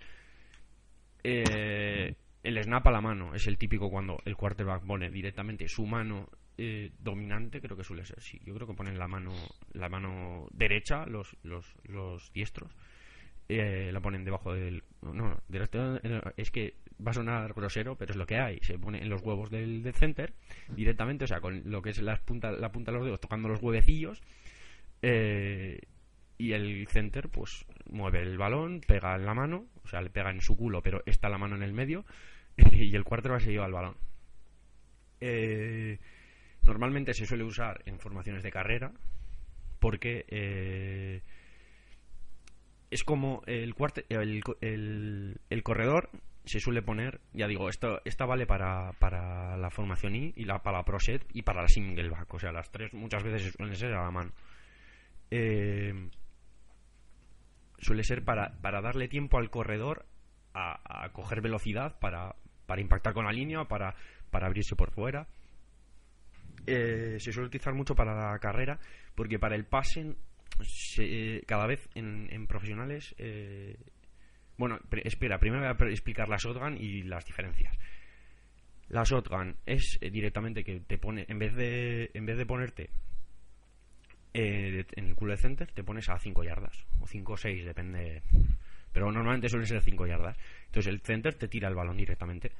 Eh, 1.23 2.15
el 2.43 2.63
snap 2.63 2.87
a 2.87 2.91
la 2.91 3.01
mano 3.01 3.35
es 3.35 3.47
el 3.47 3.57
típico 3.57 3.89
cuando 3.89 4.17
el 4.25 4.35
quarterback 4.35 4.85
pone 4.85 5.09
directamente 5.09 5.67
su 5.67 5.85
mano 5.85 6.29
eh, 6.57 6.91
dominante, 6.99 7.61
creo 7.61 7.77
que 7.77 7.83
suele 7.83 8.05
ser, 8.05 8.21
sí. 8.21 8.39
Yo 8.43 8.53
creo 8.53 8.67
que 8.67 8.73
ponen 8.73 8.99
la 8.99 9.07
mano, 9.07 9.31
la 9.73 9.87
mano 9.87 10.47
derecha, 10.51 11.05
los, 11.05 11.37
los, 11.43 11.73
los 11.83 12.33
diestros, 12.33 12.75
eh, 13.47 13.91
la 13.93 14.01
ponen 14.01 14.25
debajo 14.25 14.53
del. 14.53 14.83
No, 15.01 15.37
directo- 15.47 15.99
es 16.35 16.51
que 16.51 16.75
va 17.05 17.11
a 17.11 17.13
sonar 17.13 17.53
grosero, 17.53 17.95
pero 17.95 18.11
es 18.11 18.17
lo 18.17 18.25
que 18.25 18.37
hay. 18.37 18.59
Se 18.61 18.77
pone 18.77 19.01
en 19.01 19.09
los 19.09 19.21
huevos 19.21 19.49
del, 19.49 19.89
center 19.93 20.33
directamente, 20.75 21.25
o 21.25 21.27
sea, 21.27 21.39
con 21.41 21.61
lo 21.65 21.81
que 21.81 21.91
es 21.91 22.01
las 22.01 22.19
punta, 22.19 22.51
la 22.51 22.71
punta 22.71 22.91
de 22.91 22.97
los 22.97 23.05
dedos 23.05 23.19
tocando 23.21 23.47
los 23.49 23.61
huevecillos. 23.61 24.21
eh, 25.01 25.79
y 26.37 26.53
el 26.53 26.87
center, 26.87 27.27
pues 27.27 27.65
mueve 27.89 28.21
el 28.21 28.37
balón, 28.37 28.79
pega 28.87 29.13
en 29.15 29.25
la 29.25 29.33
mano, 29.33 29.65
o 29.83 29.87
sea, 29.89 30.01
le 30.01 30.09
pega 30.09 30.29
en 30.31 30.39
su 30.39 30.55
culo, 30.55 30.81
pero 30.81 31.03
está 31.05 31.27
la 31.27 31.37
mano 31.37 31.55
en 31.57 31.63
el 31.63 31.73
medio. 31.73 32.05
y 32.71 32.95
el 32.95 33.03
quarterback 33.03 33.41
se 33.41 33.51
lleva 33.51 33.65
el 33.65 33.73
balón. 33.73 33.95
Eh, 35.21 35.99
normalmente 36.63 37.13
se 37.13 37.25
suele 37.25 37.43
usar 37.43 37.81
en 37.85 37.99
formaciones 37.99 38.41
de 38.43 38.51
carrera 38.51 38.93
porque 39.79 40.25
eh, 40.29 41.21
es 42.91 43.03
como 43.03 43.41
el, 43.45 43.75
cuarte- 43.75 44.05
el- 44.09 45.37
el 45.49 45.63
corredor 45.63 46.09
se 46.49 46.59
suele 46.59 46.81
poner, 46.81 47.21
ya 47.31 47.47
digo, 47.47 47.69
esto 47.69 48.01
esta 48.05 48.25
vale 48.25 48.47
para, 48.47 48.91
para 48.93 49.55
la 49.55 49.69
formación 49.69 50.15
I 50.15 50.33
y 50.35 50.45
la, 50.45 50.63
para 50.63 50.79
la 50.79 50.83
pro 50.83 50.99
set 50.99 51.23
y 51.33 51.43
para 51.43 51.61
la 51.61 51.67
single 51.67 52.09
back, 52.09 52.33
o 52.33 52.39
sea, 52.39 52.51
las 52.51 52.71
tres 52.71 52.91
muchas 52.93 53.21
veces 53.23 53.53
suelen 53.55 53.75
ser 53.75 53.93
a 53.93 54.03
la 54.05 54.11
mano. 54.11 54.31
Eh, 55.29 56.09
suele 57.77 58.03
ser 58.03 58.23
para, 58.23 58.51
para 58.61 58.81
darle 58.81 59.07
tiempo 59.07 59.37
al 59.37 59.49
corredor 59.51 60.05
a, 60.53 61.07
coger 61.13 61.41
velocidad 61.41 61.99
para, 61.99 62.35
para 62.65 62.81
impactar 62.81 63.13
con 63.13 63.25
la 63.25 63.31
línea, 63.31 63.63
para, 63.65 63.95
para 64.31 64.47
abrirse 64.47 64.75
por 64.75 64.91
fuera. 64.91 65.27
Eh, 66.65 67.17
se 67.19 67.31
suele 67.31 67.47
utilizar 67.47 67.73
mucho 67.73 67.95
para 67.95 68.13
la 68.31 68.39
carrera 68.39 68.79
porque 69.15 69.39
para 69.39 69.55
el 69.55 69.65
pase 69.65 70.15
se- 70.63 71.41
cada 71.47 71.67
vez 71.67 71.87
en, 71.95 72.27
en 72.31 72.47
profesionales 72.47 73.15
eh, 73.17 73.77
bueno 74.59 74.79
espera 75.03 75.39
primero 75.39 75.73
voy 75.73 75.87
a 75.87 75.91
explicar 75.91 76.29
la 76.29 76.37
shotgun 76.37 76.77
y 76.77 77.01
las 77.01 77.25
diferencias 77.25 77.75
la 78.89 79.03
shotgun 79.03 79.55
es 79.65 79.97
eh, 80.01 80.11
directamente 80.11 80.63
que 80.63 80.81
te 80.81 80.97
pone 80.99 81.25
en 81.27 81.39
vez 81.39 81.55
de 81.55 82.11
en 82.13 82.25
vez 82.27 82.37
de 82.37 82.45
ponerte 82.45 82.89
eh, 84.33 84.85
en 84.95 85.07
el 85.07 85.15
culo 85.15 85.31
de 85.31 85.37
center 85.37 85.71
te 85.71 85.83
pones 85.83 86.07
a 86.09 86.19
5 86.19 86.43
yardas 86.43 86.85
o 86.99 87.07
5 87.07 87.33
o 87.33 87.37
6 87.37 87.65
depende 87.65 88.21
pero 88.91 89.11
normalmente 89.11 89.49
suelen 89.49 89.67
ser 89.67 89.81
5 89.81 90.05
yardas 90.05 90.37
entonces 90.67 90.91
el 90.93 90.99
center 91.01 91.33
te 91.35 91.47
tira 91.47 91.67
el 91.67 91.75
balón 91.75 91.97
directamente 91.97 92.51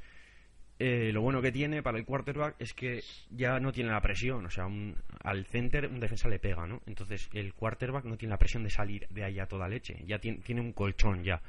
eh, 0.80 1.12
lo 1.12 1.22
bueno 1.22 1.42
que 1.42 1.52
tiene 1.52 1.84
para 1.84 1.98
el 1.98 2.06
quarterback 2.06 2.56
es 2.60 2.74
que 2.74 3.02
ya 3.32 3.60
no 3.60 3.74
tiene 3.74 3.92
la 3.92 4.00
presión, 4.00 4.46
o 4.46 4.50
sea, 4.50 4.66
un- 4.66 4.96
al 5.26 5.44
center 5.46 5.88
un 5.88 6.00
defensa 6.00 6.30
le 6.30 6.40
pega, 6.40 6.66
¿no? 6.68 6.82
Entonces 6.86 7.30
el 7.34 7.54
quarterback 7.54 8.06
no 8.06 8.16
tiene 8.16 8.30
la 8.32 8.38
presión 8.40 8.64
de 8.64 8.70
salir 8.70 9.06
de 9.10 9.26
ahí 9.26 9.40
a 9.40 9.46
toda 9.46 9.68
leche, 9.68 9.98
ya 10.08 10.20
tiene, 10.20 10.38
tiene 10.38 10.62
un 10.62 10.72
colchón 10.72 11.22
ya. 11.26 11.42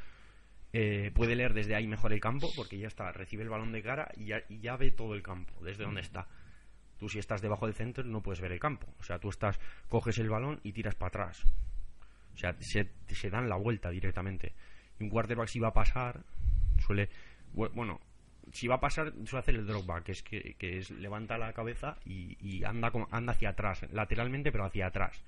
Eh, 0.72 1.10
puede 1.14 1.34
leer 1.34 1.52
desde 1.52 1.74
ahí 1.74 1.86
mejor 1.88 2.12
el 2.12 2.20
campo 2.20 2.48
porque 2.54 2.78
ya 2.78 2.86
está, 2.86 3.10
recibe 3.12 3.42
el 3.42 3.48
balón 3.48 3.72
de 3.72 3.82
cara 3.82 4.08
y 4.16 4.26
ya, 4.26 4.42
y 4.48 4.60
ya 4.60 4.76
ve 4.76 4.92
todo 4.92 5.14
el 5.14 5.22
campo, 5.22 5.52
desde 5.64 5.82
donde 5.84 6.00
está. 6.00 6.28
Tú 6.98 7.08
si 7.08 7.18
estás 7.18 7.40
debajo 7.42 7.66
del 7.66 7.74
center 7.74 8.04
no 8.06 8.22
puedes 8.22 8.40
ver 8.40 8.52
el 8.52 8.60
campo, 8.60 8.86
o 8.98 9.02
sea, 9.02 9.18
tú 9.18 9.30
estás, 9.30 9.58
coges 9.88 10.18
el 10.18 10.28
balón 10.28 10.60
y 10.62 10.72
tiras 10.72 10.94
para 10.94 11.08
atrás. 11.08 11.42
O 12.34 12.36
sea, 12.36 12.54
se, 12.60 12.88
se 13.08 13.30
dan 13.30 13.48
la 13.48 13.56
vuelta 13.56 13.90
directamente. 13.90 14.54
Y 14.98 15.04
un 15.04 15.10
quarterback 15.10 15.48
si 15.48 15.58
va 15.58 15.68
a 15.68 15.72
pasar, 15.72 16.22
suele... 16.78 17.08
bu- 17.52 17.72
Bueno, 17.74 18.00
si 18.52 18.68
va 18.68 18.76
a 18.76 18.80
pasar, 18.80 19.12
suele 19.24 19.40
hacer 19.40 19.54
el 19.56 19.66
drop 19.66 19.86
back, 19.86 20.04
que 20.04 20.12
es 20.12 20.22
que, 20.22 20.54
que 20.54 20.78
es 20.78 20.90
levanta 20.90 21.36
la 21.38 21.52
cabeza 21.52 21.96
y, 22.04 22.36
y 22.40 22.62
anda 22.64 22.92
anda 23.10 23.32
hacia 23.32 23.50
atrás, 23.50 23.84
lateralmente 23.92 24.52
pero 24.52 24.64
hacia 24.66 24.86
atrás. 24.86 25.22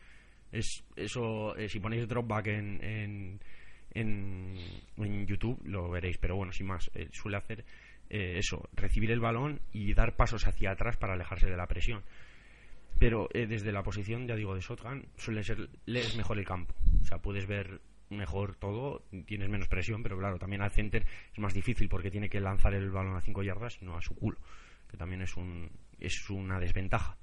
Es 0.53 0.85
eso, 0.97 1.57
eh, 1.57 1.69
si 1.69 1.81
ponéis 1.81 2.07
drop 2.07 2.29
back 2.29 2.47
en, 2.49 2.85
en, 2.85 3.41
en, 3.95 4.57
YouTube 5.27 5.61
lo 5.65 5.91
veréis, 5.91 6.19
pero 6.19 6.37
bueno, 6.37 6.53
sin 6.53 6.67
más, 6.67 6.91
eh, 6.95 7.09
suele 7.13 7.37
hacer 7.37 7.65
eh, 8.11 8.39
eso, 8.39 8.69
recibir 8.75 9.11
el 9.11 9.21
balón 9.21 9.61
y 9.73 9.95
dar 9.95 10.17
pasos 10.17 10.47
hacia 10.47 10.73
atrás 10.73 10.97
para 10.97 11.15
alejarse 11.15 11.49
de 11.49 11.57
la 11.57 11.67
presión. 11.67 12.03
Pero 12.99 13.29
eh, 13.33 13.47
desde 13.47 13.73
la 13.73 13.83
posición, 13.83 14.27
ya 14.27 14.37
digo, 14.37 14.55
de 14.55 14.61
shotgun, 14.61 15.07
suele 15.17 15.43
ser, 15.43 15.69
lees 15.87 16.17
mejor 16.17 16.39
el 16.39 16.45
campo. 16.45 16.75
O 17.03 17.05
sea, 17.07 17.19
puedes 17.19 17.47
ver 17.47 17.81
mejor 18.11 18.55
todo, 18.57 19.03
tienes 19.27 19.49
menos 19.49 19.69
presión, 19.69 20.03
pero 20.03 20.19
claro, 20.19 20.39
también 20.39 20.63
al 20.63 20.71
center 20.71 21.07
es 21.33 21.39
más 21.39 21.55
difícil 21.55 21.89
porque 21.89 22.11
tiene 22.11 22.29
que 22.29 22.41
lanzar 22.41 22.75
el 22.75 22.91
balón 22.91 23.17
a 23.17 23.23
5 23.23 23.43
yardas 23.43 23.79
y 23.81 23.87
no 23.87 23.97
a 23.97 24.03
su 24.03 24.15
culo, 24.15 24.39
que 24.89 24.97
también 24.97 25.23
es, 25.23 25.37
un, 25.37 25.71
es 25.99 26.29
una 26.31 26.61
desventaja. 26.61 27.17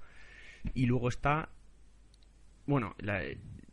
Y 0.74 0.88
luego 0.88 1.10
está, 1.10 1.50
bueno, 2.66 2.96
la, 2.98 3.22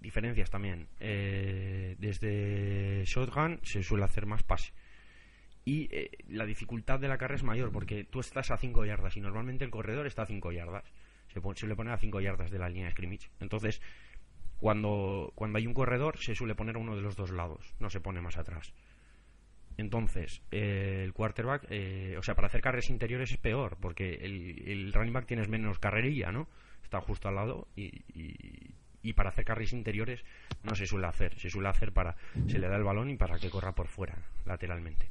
diferencias 0.07 0.51
también. 0.51 0.87
Eh, 1.01 1.97
desde 1.99 3.05
shotgun 3.05 3.59
se 3.65 3.83
suele 3.83 4.05
hacer 4.05 4.25
más 4.25 4.45
pase. 4.45 4.73
Y 5.65 5.89
eh, 5.91 6.11
la 6.29 6.47
dificultad 6.47 7.01
de 7.01 7.09
la 7.09 7.19
carrera 7.19 7.35
es 7.35 7.43
mayor 7.43 7.73
porque 7.73 8.05
tú 8.05 8.21
estás 8.21 8.53
a 8.53 8.57
5 8.57 8.85
yardas 8.85 9.17
y 9.17 9.21
normalmente 9.21 9.65
el 9.65 9.73
corredor 9.73 10.07
está 10.07 10.23
a 10.23 10.27
5 10.27 10.53
yardas. 10.53 10.85
Se 11.27 11.41
suele 11.41 11.75
poner 11.75 11.93
a 11.93 11.99
5 11.99 12.21
yardas 12.21 12.53
de 12.53 12.59
la 12.61 12.69
línea 12.69 12.85
de 12.85 12.93
scrimmage. 12.93 13.31
Entonces, 13.41 13.83
cuando, 14.59 15.33
cuando 15.35 15.59
hay 15.59 15.67
un 15.67 15.75
corredor, 15.75 16.19
se 16.19 16.37
suele 16.37 16.55
poner 16.55 16.77
a 16.77 16.79
uno 16.79 16.95
de 16.95 17.03
los 17.03 17.17
dos 17.17 17.33
lados, 17.33 17.75
no 17.81 17.91
se 17.91 18.01
pone 18.01 18.21
más 18.21 18.39
atrás. 18.39 18.73
Entonces, 19.77 20.41
eh, 20.53 21.03
el 21.05 21.13
quarterback, 21.15 21.65
o 22.17 22.23
sea, 22.23 22.37
para 22.37 22.47
hacer 22.47 22.61
carreras 22.61 22.89
interiores 22.91 23.33
es 23.33 23.39
peor, 23.39 23.77
porque 23.81 24.21
el, 24.23 24.93
running 24.93 25.13
back 25.13 25.27
tienes 25.27 25.49
menos 25.49 25.81
carrerilla, 25.81 26.31
¿no? 26.31 26.49
Está 26.85 27.01
justo 27.01 27.29
al 27.29 27.35
lado 27.35 27.67
y 27.75 27.91
para 29.13 29.31
hacer 29.31 29.45
carries 29.45 29.73
interiores 29.73 30.25
no 30.63 30.75
se 30.75 30.87
suele 30.87 31.07
hacer, 31.07 31.39
se 31.39 31.51
suele 31.51 31.69
hacer 31.69 31.93
para 31.93 32.17
se 32.49 32.59
le 32.59 32.69
da 32.69 32.77
el 32.77 32.85
balón 32.85 33.11
y 33.11 33.17
para 33.17 33.39
que 33.39 33.51
corra 33.51 33.75
por 33.75 33.89
fuera 33.89 34.17
lateralmente. 34.45 35.09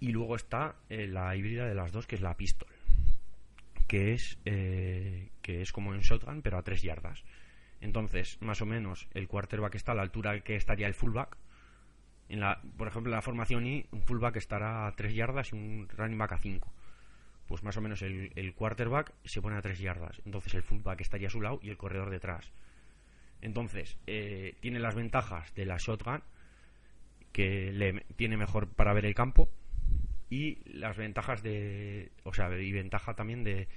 Y 0.00 0.12
luego 0.12 0.36
está 0.36 0.76
eh, 0.88 1.06
la 1.06 1.34
híbrida 1.34 1.66
de 1.66 1.74
las 1.74 1.92
dos, 1.92 2.06
que 2.06 2.16
es 2.16 2.20
la 2.20 2.36
pistol, 2.36 2.68
que 3.86 4.12
es 4.12 4.38
eh, 4.44 5.30
que 5.42 5.62
es 5.62 5.72
como 5.72 5.94
en 5.94 6.00
shotgun 6.00 6.42
pero 6.42 6.58
a 6.58 6.62
tres 6.62 6.82
yardas. 6.82 7.24
Entonces, 7.80 8.38
más 8.40 8.60
o 8.62 8.66
menos 8.66 9.08
el 9.14 9.28
quarterback 9.28 9.74
está 9.74 9.92
a 9.92 9.94
la 9.94 10.02
altura 10.02 10.40
que 10.40 10.56
estaría 10.56 10.86
el 10.86 10.94
fullback. 10.94 11.36
En 12.28 12.40
la, 12.40 12.60
por 12.76 12.88
ejemplo, 12.88 13.12
en 13.12 13.16
la 13.16 13.22
formación 13.22 13.66
Y, 13.66 13.86
un 13.92 14.02
fullback 14.02 14.36
estará 14.36 14.86
a 14.86 14.96
tres 14.96 15.14
yardas 15.14 15.52
y 15.52 15.56
un 15.56 15.88
running 15.88 16.18
back 16.18 16.32
a 16.32 16.38
cinco 16.38 16.72
pues 17.46 17.62
más 17.62 17.76
o 17.76 17.80
menos 17.80 18.02
el, 18.02 18.54
quarterback 18.54 19.12
se 19.24 19.40
pone 19.40 19.56
a 19.56 19.62
tres 19.62 19.78
yardas. 19.78 20.20
Entonces 20.24 20.54
el 20.54 20.62
fullback 20.62 21.00
estaría 21.00 21.28
a 21.28 21.30
su 21.30 21.40
lado 21.40 21.58
y 21.62 21.70
el 21.70 21.76
corredor 21.76 22.10
detrás. 22.10 22.50
Entonces, 23.40 23.98
eh, 24.06 24.54
tiene 24.60 24.80
las 24.80 24.94
ventajas 24.94 25.54
de 25.54 25.66
la 25.66 25.76
shotgun, 25.78 26.22
que 27.32 27.70
le 27.72 28.04
tiene 28.16 28.36
mejor 28.36 28.68
para 28.68 28.94
ver 28.94 29.04
el 29.04 29.14
campo, 29.14 29.48
y 30.30 30.58
las 30.64 30.96
ventajas 30.96 31.42
de. 31.42 32.10
O 32.24 32.32
sea, 32.32 32.50
y 32.58 32.72
ventaja 32.72 33.14
también 33.14 33.44
de, 33.44 33.68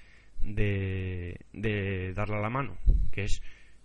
de, 0.41 1.39
de 1.53 2.13
darle 2.13 2.37
a 2.37 2.41
la 2.41 2.49
mano, 2.49 2.77
que 3.11 3.23
es 3.25 3.41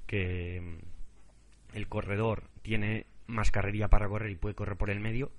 que 0.07 0.61
mm, 0.61 1.77
el 1.77 1.88
corredor 1.88 2.44
tiene 2.62 3.07
más 3.27 3.51
carrería 3.51 3.88
para 3.88 4.09
correr 4.09 4.31
y 4.31 4.37
puede 4.37 4.55
correr 4.55 4.77
por 4.77 4.90
el 4.90 5.01
medio 5.01 5.31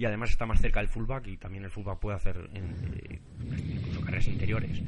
y 0.00 0.06
además 0.06 0.30
está 0.30 0.46
más 0.46 0.62
cerca 0.62 0.80
del 0.80 0.88
fullback 0.88 1.26
y 1.26 1.36
también 1.36 1.62
el 1.62 1.70
fullback 1.70 1.98
puede 1.98 2.16
hacer 2.16 2.48
eh, 2.54 3.20
incluso 3.74 4.00
carreras 4.00 4.28
interiores. 4.28 4.82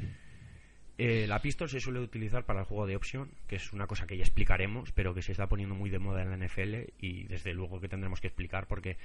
Eh, 0.96 1.26
la 1.28 1.42
pistol 1.42 1.68
se 1.68 1.80
suele 1.80 2.00
utilizar 2.00 2.46
para 2.46 2.60
el 2.60 2.64
juego 2.64 2.86
de 2.86 2.96
opción, 2.96 3.30
que 3.46 3.56
es 3.56 3.74
una 3.74 3.86
cosa 3.86 4.06
que 4.06 4.16
ya 4.16 4.22
explicaremos, 4.22 4.90
pero 4.92 5.12
que 5.12 5.20
se 5.20 5.32
está 5.32 5.50
poniendo 5.50 5.74
muy 5.74 5.90
de 5.90 5.98
moda 5.98 6.22
en 6.22 6.30
la 6.30 6.38
NFL 6.38 6.94
y 6.98 7.24
desde 7.24 7.52
luego 7.52 7.78
que 7.78 7.90
tendremos 7.90 8.22
que 8.22 8.28
explicar 8.28 8.66
porque 8.66 8.96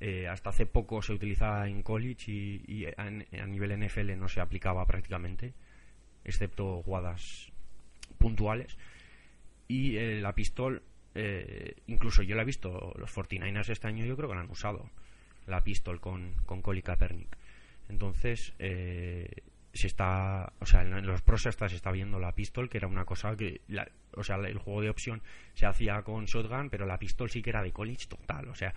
eh, 0.00 0.26
hasta 0.26 0.50
hace 0.50 0.66
poco 0.66 1.02
se 1.02 1.12
utilizaba 1.12 1.68
en 1.68 1.84
college 1.84 2.32
y, 2.32 2.86
a, 2.96 3.46
nivel 3.46 3.78
NFL 3.78 4.18
no 4.18 4.26
se 4.26 4.40
aplicaba 4.40 4.84
prácticamente, 4.86 5.54
excepto 6.24 6.82
jugadas 6.82 7.52
puntuales. 8.18 8.76
Y 9.68 9.92
la 10.20 10.34
pistol, 10.34 10.82
incluso 11.86 12.24
yo 12.24 12.34
la 12.34 12.42
he 12.42 12.44
visto, 12.44 12.92
los 12.98 13.14
49ers 13.14 13.70
este 13.70 13.86
año 13.86 14.04
yo 14.04 14.16
creo 14.16 14.28
que 14.28 14.34
la 14.34 14.40
han 14.40 14.50
usado 14.50 14.90
la 15.46 15.62
pistol 15.62 16.00
con, 16.00 16.34
con 16.46 16.62
Colin 16.62 16.82
Kaepernick. 16.82 17.36
Entonces, 17.88 18.54
eh, 18.58 19.42
se 19.74 19.88
está, 19.88 20.52
o 20.60 20.66
sea, 20.66 20.82
en 20.82 21.04
los 21.04 21.20
pros 21.22 21.46
hasta 21.46 21.68
se 21.68 21.76
está 21.76 21.90
viendo 21.90 22.20
la 22.20 22.32
pistol, 22.32 22.70
que 22.70 22.78
era 22.78 22.86
una 22.86 23.04
cosa 23.04 23.36
que, 23.36 23.60
o 24.12 24.22
sea, 24.22 24.36
el 24.36 24.58
juego 24.58 24.82
de 24.82 24.90
opción 24.90 25.20
se 25.54 25.66
hacía 25.66 26.00
con 26.02 26.26
shotgun, 26.26 26.70
pero 26.70 26.86
la 26.86 26.98
pistol 26.98 27.28
sí 27.28 27.42
que 27.42 27.50
era 27.50 27.62
de 27.62 27.72
college 27.72 28.06
total, 28.06 28.48
o 28.48 28.54
sea, 28.54 28.72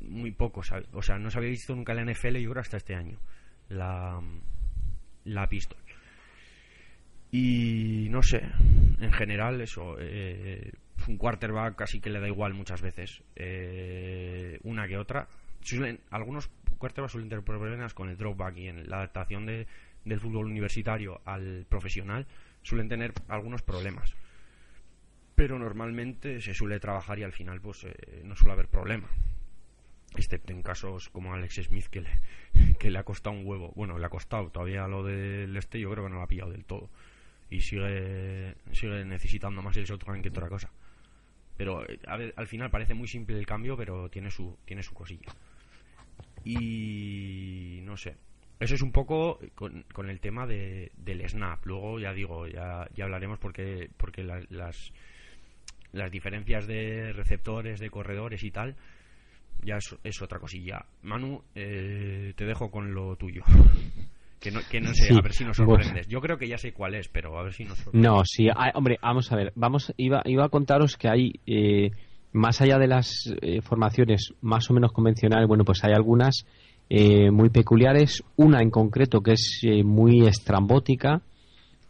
muy 0.00 0.32
poco, 0.32 0.60
o 0.92 1.02
sea, 1.02 1.18
no 1.18 1.30
se 1.30 1.38
había 1.38 1.50
visto 1.50 1.74
nunca 1.74 1.92
en 1.92 2.04
la 2.04 2.12
NFL, 2.12 2.36
yo 2.38 2.50
creo 2.50 2.60
hasta 2.60 2.76
este 2.76 2.96
año, 2.96 3.18
la, 3.68 4.20
la 5.24 5.48
pistol. 5.48 5.78
Y 7.30 8.08
no 8.10 8.22
sé, 8.22 8.42
en 9.00 9.12
general, 9.12 9.60
eso, 9.60 9.96
eh, 10.00 10.72
un 11.06 11.16
quarterback 11.16 11.76
casi 11.76 12.00
que 12.00 12.10
le 12.10 12.20
da 12.20 12.26
igual 12.26 12.54
muchas 12.54 12.82
veces, 12.82 13.22
eh, 13.36 14.58
una 14.64 14.88
que 14.88 14.98
otra, 14.98 15.28
algunos 16.10 16.50
quarterbacks 16.78 17.12
suelen 17.12 17.28
tener 17.28 17.44
problemas 17.44 17.94
con 17.94 18.08
el 18.08 18.16
dropback 18.16 18.56
y 18.58 18.68
en 18.68 18.88
la 18.88 18.96
adaptación 18.96 19.46
de, 19.46 19.66
del 20.04 20.20
fútbol 20.20 20.46
universitario 20.46 21.20
al 21.24 21.66
profesional 21.68 22.26
suelen 22.62 22.88
tener 22.88 23.12
algunos 23.28 23.62
problemas. 23.62 24.14
Pero 25.34 25.58
normalmente 25.58 26.40
se 26.40 26.54
suele 26.54 26.78
trabajar 26.78 27.18
y 27.18 27.24
al 27.24 27.32
final 27.32 27.60
pues 27.60 27.84
eh, 27.84 28.22
no 28.24 28.36
suele 28.36 28.52
haber 28.52 28.68
problema. 28.68 29.08
Excepto 30.16 30.52
en 30.52 30.62
casos 30.62 31.08
como 31.08 31.34
Alex 31.34 31.62
Smith 31.64 31.86
que 31.86 32.02
le, 32.02 32.10
que 32.78 32.90
le 32.90 32.98
ha 32.98 33.04
costado 33.04 33.36
un 33.36 33.46
huevo. 33.46 33.72
Bueno, 33.74 33.98
le 33.98 34.06
ha 34.06 34.10
costado. 34.10 34.50
Todavía 34.50 34.86
lo 34.86 35.02
del 35.02 35.56
este 35.56 35.80
yo 35.80 35.90
creo 35.90 36.04
que 36.04 36.10
no 36.10 36.16
lo 36.16 36.22
ha 36.22 36.28
pillado 36.28 36.50
del 36.50 36.64
todo. 36.64 36.88
Y 37.50 37.60
sigue, 37.60 38.54
sigue 38.72 39.04
necesitando 39.04 39.62
más 39.62 39.76
el 39.76 39.84
shotgun 39.84 40.22
que 40.22 40.28
otra 40.28 40.48
cosa. 40.48 40.70
Pero 41.56 41.88
eh, 41.88 41.98
al 42.36 42.46
final 42.46 42.70
parece 42.70 42.94
muy 42.94 43.08
simple 43.08 43.38
el 43.38 43.46
cambio, 43.46 43.76
pero 43.76 44.08
tiene 44.08 44.30
su, 44.30 44.56
tiene 44.64 44.82
su 44.82 44.94
cosilla. 44.94 45.32
Y 46.44 47.80
no 47.82 47.96
sé. 47.96 48.16
Eso 48.60 48.74
es 48.74 48.82
un 48.82 48.92
poco 48.92 49.38
con, 49.54 49.84
con 49.92 50.08
el 50.08 50.20
tema 50.20 50.46
de, 50.46 50.92
del 50.96 51.28
snap. 51.28 51.64
Luego 51.66 51.98
ya 51.98 52.12
digo, 52.12 52.46
ya, 52.46 52.88
ya 52.94 53.04
hablaremos 53.04 53.38
porque, 53.38 53.90
porque 53.96 54.22
las, 54.22 54.92
las 55.92 56.10
diferencias 56.10 56.66
de 56.66 57.12
receptores, 57.12 57.80
de 57.80 57.90
corredores 57.90 58.42
y 58.44 58.50
tal, 58.50 58.76
ya 59.62 59.78
es, 60.02 60.22
otra 60.22 60.38
cosilla. 60.38 60.84
Manu, 61.02 61.42
eh, 61.54 62.32
te 62.36 62.44
dejo 62.44 62.70
con 62.70 62.94
lo 62.94 63.16
tuyo. 63.16 63.42
Que 64.40 64.50
no, 64.50 64.60
que 64.70 64.78
no 64.78 64.92
sé, 64.92 65.10
a 65.10 65.22
ver 65.22 65.32
si 65.32 65.42
nos 65.42 65.56
sorprendes. 65.56 66.06
Yo 66.06 66.20
creo 66.20 66.36
que 66.36 66.46
ya 66.46 66.58
sé 66.58 66.74
cuál 66.74 66.94
es, 66.96 67.08
pero 67.08 67.38
a 67.38 67.42
ver 67.44 67.54
si 67.54 67.64
nos 67.64 67.78
sorprendes. 67.78 68.10
No, 68.10 68.22
sí, 68.26 68.46
ah, 68.54 68.72
hombre, 68.74 68.98
vamos 69.00 69.32
a 69.32 69.36
ver. 69.36 69.54
Vamos, 69.56 69.94
iba, 69.96 70.20
iba 70.26 70.44
a 70.44 70.50
contaros 70.50 70.98
que 70.98 71.08
hay 71.08 71.32
eh, 71.46 71.90
más 72.34 72.60
allá 72.60 72.78
de 72.78 72.88
las 72.88 73.32
eh, 73.42 73.62
formaciones 73.62 74.34
más 74.42 74.68
o 74.68 74.74
menos 74.74 74.92
convencionales, 74.92 75.46
bueno, 75.46 75.64
pues 75.64 75.84
hay 75.84 75.92
algunas 75.92 76.44
eh, 76.90 77.30
muy 77.30 77.48
peculiares, 77.48 78.24
una 78.36 78.60
en 78.60 78.70
concreto 78.70 79.20
que 79.20 79.32
es 79.32 79.60
eh, 79.62 79.84
muy 79.84 80.26
estrambótica 80.26 81.22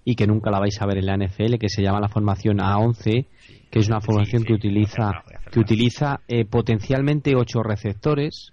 y 0.05 0.15
que 0.15 0.27
nunca 0.27 0.51
la 0.51 0.61
vais 0.61 0.81
a 0.83 0.87
ver 0.87 0.99
en 0.99 1.07
la 1.07 1.17
NFL, 1.17 1.57
que 1.59 1.71
se 1.71 1.83
llama 1.83 1.99
la 1.99 2.11
formación 2.11 2.59
A11, 2.59 3.27
que 3.71 3.79
es 3.79 3.89
una 3.89 4.03
formación 4.03 4.45
que 4.45 4.53
utiliza 4.53 5.25
que 5.51 5.61
utiliza 5.61 6.21
potencialmente 6.51 7.35
ocho 7.35 7.63
receptores, 7.63 8.53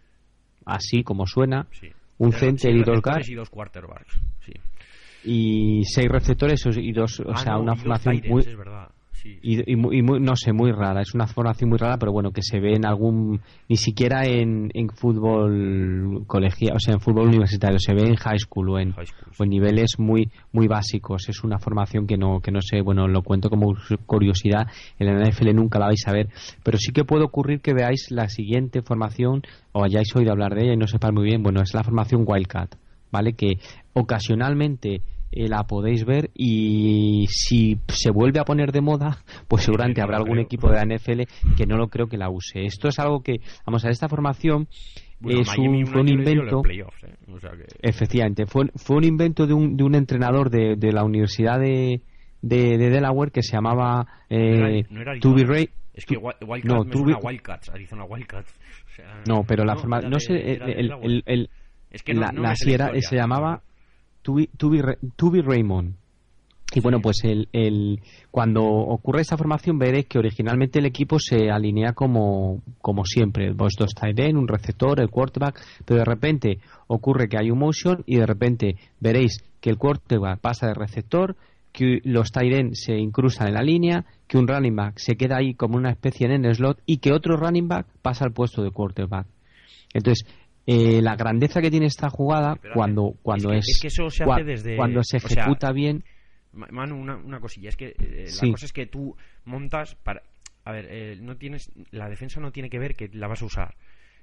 así 0.66 1.04
como 1.04 1.28
suena, 1.28 1.68
un 2.20 2.32
center 2.32 2.74
y 2.74 2.84
dos 2.84 3.02
guards. 3.02 3.30
y 3.30 3.36
dos 3.36 3.50
quarterbacks, 3.50 4.18
y 5.26 5.84
seis 5.84 6.08
receptores 6.08 6.64
y 6.78 6.92
dos, 6.94 7.20
o 7.20 7.32
ah, 7.34 7.38
sea, 7.38 7.58
una 7.58 7.76
formación 7.76 8.22
muy 8.30 8.44
y, 9.24 9.76
muy, 9.76 10.02
no 10.02 10.36
sé, 10.36 10.54
muy 10.54 10.72
rara. 10.72 11.02
Es 11.02 11.14
una 11.14 11.28
formación 11.28 11.70
muy 11.70 11.78
rara, 11.78 11.98
pero 11.98 12.12
bueno, 12.12 12.32
que 12.32 12.42
se 12.42 12.60
ve 12.60 12.76
en 12.76 12.86
algún. 12.86 13.42
Ni 13.68 13.78
siquiera 13.78 14.26
en, 14.26 14.70
en 14.74 14.90
fútbol 14.90 16.24
colegial, 16.28 16.76
o 16.76 16.80
sea, 16.80 16.94
en 16.94 17.00
fútbol 17.00 17.28
universitario, 17.28 17.80
se 17.80 17.94
ve 17.94 18.04
en 18.04 18.16
high 18.16 18.40
school 18.40 18.70
o 18.70 18.80
en, 18.80 18.94
o 18.94 19.44
en 19.44 19.50
niveles 19.50 19.96
muy 19.98 20.30
muy 20.52 20.68
básicos. 20.68 21.30
Es 21.30 21.44
una 21.44 21.60
formación 21.60 22.08
que 22.08 22.18
no, 22.18 22.40
que 22.40 22.52
no 22.52 22.62
sé, 22.62 22.82
bueno, 22.82 23.08
lo 23.08 23.22
cuento 23.24 23.50
como 23.50 23.74
curiosidad. 24.06 24.68
En 25.00 25.08
la 25.08 25.30
NFL 25.30 25.54
nunca 25.54 25.80
la 25.80 25.88
vais 25.88 26.08
a 26.08 26.12
ver, 26.12 26.30
pero 26.64 26.78
sí 26.78 26.92
que 26.92 27.04
puede 27.04 27.24
ocurrir 27.24 27.62
que 27.62 27.74
veáis 27.74 28.12
la 28.12 28.28
siguiente 28.28 28.82
formación 28.82 29.44
o 29.72 29.84
hayáis 29.84 30.16
oído 30.16 30.32
hablar 30.32 30.56
de 30.56 30.64
ella 30.64 30.74
y 30.74 30.78
no 30.78 30.88
sepa 30.88 31.12
muy 31.12 31.24
bien. 31.24 31.44
Bueno, 31.44 31.62
es 31.62 31.74
la 31.74 31.84
formación 31.84 32.24
Wildcat, 32.26 32.76
¿vale? 33.12 33.34
Que 33.34 33.60
ocasionalmente 33.94 35.02
eh, 35.32 35.48
la 35.48 35.63
podéis 35.63 36.04
ver 36.06 36.30
y 36.34 37.26
si 37.30 37.80
se 37.88 38.12
vuelve 38.12 38.39
a 38.39 38.44
poner 38.44 38.72
de 38.72 38.82
moda, 38.82 39.20
pues 39.48 39.63
seguramente 39.63 40.02
habrá 40.02 40.17
algún 40.17 40.39
equipo 40.39 40.70
de 40.70 40.76
la 40.76 40.86
NFL 40.86 41.22
que 41.56 41.65
no 41.65 41.78
lo 41.78 41.88
creo 41.88 42.08
que 42.08 42.17
la 42.17 42.30
use. 42.30 42.65
Esto 42.65 42.89
es 42.89 43.00
algo 43.00 43.22
que, 43.22 43.39
vamos 43.65 43.84
a 43.84 43.88
ver, 43.88 43.94
esta 43.94 44.10
formación 44.10 44.67
es 45.26 45.58
un, 45.58 45.86
fue 45.86 46.02
un 46.02 46.10
invento. 46.10 46.62
¿eh? 46.67 46.86
Efectivamente, 47.82 48.46
fue, 48.46 48.65
fue 48.76 48.98
un 48.98 49.04
invento 49.04 49.48
de 49.48 49.54
un, 49.54 49.78
de 49.78 49.84
un 49.84 49.96
entrenador 49.96 50.50
de, 50.50 50.76
de 50.76 50.91
la 50.91 51.04
Universidad 51.04 51.60
de, 51.60 52.02
de, 52.41 52.78
Delaware 52.78 53.32
que 53.32 53.44
se 53.44 53.54
llamaba 53.54 54.08
eh, 54.30 54.84
Es 55.94 56.06
que 56.06 56.17
Wildcats 56.17 56.65
no, 56.65 56.84
me 56.84 56.91
suena 56.94 57.20
Wildcats, 57.22 57.70
Arizona 57.70 58.04
Wildcats. 58.04 58.54
no, 59.28 59.44
pero 59.48 59.63
la 59.63 59.76
forma... 59.76 60.02
No 60.02 60.20
sé, 60.20 60.54
el, 60.54 60.91
el, 60.91 61.24
el, 61.26 61.50
es 61.91 62.04
que 62.04 62.13
la, 62.13 62.32
la, 62.34 62.56
sierra 62.56 62.91
se 63.00 63.15
llamaba 63.15 63.62
Tubi 64.22 65.42
Raymond. 65.42 65.96
Y 66.74 66.80
bueno, 66.80 67.02
pues 67.02 67.18
el, 67.24 67.50
el, 67.52 68.00
cuando 68.30 68.64
ocurre 68.64 69.22
esa 69.22 69.36
formación 69.36 69.78
veréis 69.78 70.06
que 70.06 70.20
originalmente 70.20 70.80
el 70.80 70.86
equipo 70.86 71.20
se 71.20 71.52
alinea 71.52 71.92
como, 71.92 72.62
como 72.80 73.04
siempre, 73.04 73.52
vos 73.52 73.74
dos 73.78 73.94
tight 73.94 74.18
end, 74.20 74.38
un 74.38 74.48
receptor, 74.48 75.02
el 75.02 75.10
quarterback, 75.10 75.60
pero 75.84 76.00
de 76.00 76.06
repente 76.06 76.60
ocurre 76.88 77.28
que 77.28 77.38
hay 77.38 77.52
un 77.52 77.60
motion 77.60 78.04
y 78.06 78.18
de 78.18 78.26
repente 78.26 78.76
veréis 79.02 79.44
que 79.60 79.70
el 79.70 79.78
quarterback 79.78 80.40
pasa 80.40 80.68
de 80.68 80.74
receptor, 80.74 81.36
que 81.74 82.00
los 82.06 82.32
tight 82.32 82.54
end 82.54 82.74
se 82.76 82.98
incrustan 82.98 83.50
en 83.50 83.54
la 83.56 83.64
línea, 83.64 84.06
que 84.28 84.38
un 84.38 84.48
running 84.48 84.76
back 84.76 84.98
se 84.98 85.18
queda 85.18 85.38
ahí 85.38 85.54
como 85.56 85.76
una 85.76 85.92
especie 85.92 86.28
en 86.28 86.46
el 86.46 86.56
slot 86.56 86.80
y 86.86 86.98
que 86.98 87.12
otro 87.12 87.36
running 87.36 87.68
back 87.68 87.86
pasa 88.02 88.24
al 88.24 88.32
puesto 88.32 88.64
de 88.64 88.72
quarterback. 88.72 89.28
Entonces, 89.94 90.26
eh, 90.65 91.02
la 91.02 91.15
grandeza 91.15 91.62
que 91.62 91.71
tiene 91.71 91.88
esta 91.88 92.10
jugada 92.10 92.60
cuando 92.74 93.15
cuando 93.21 93.52
es, 93.52 93.65
cuando 94.76 95.04
se 95.04 95.17
ejecuta 95.17 95.71
bien. 95.71 96.04
Manu, 96.54 97.00
una, 97.00 97.15
una 97.15 97.39
cosilla, 97.39 97.69
es 97.69 97.78
que 97.78 97.95
eh, 97.97 98.28
la 98.41 98.52
cosa 98.52 98.65
es 98.65 98.74
que 98.74 98.86
tú 98.86 99.15
montas 99.45 99.95
para... 99.95 100.21
A 100.65 100.74
ver, 100.74 100.88
eh, 100.89 101.17
no 101.19 101.38
tienes, 101.38 101.71
la 101.91 102.10
defensa 102.10 102.41
no 102.41 102.52
tiene 102.52 102.69
que 102.69 102.78
ver 102.78 102.93
que 102.93 103.10
la 103.13 103.28
vas 103.28 103.41
a 103.41 103.45
usar. 103.45 103.76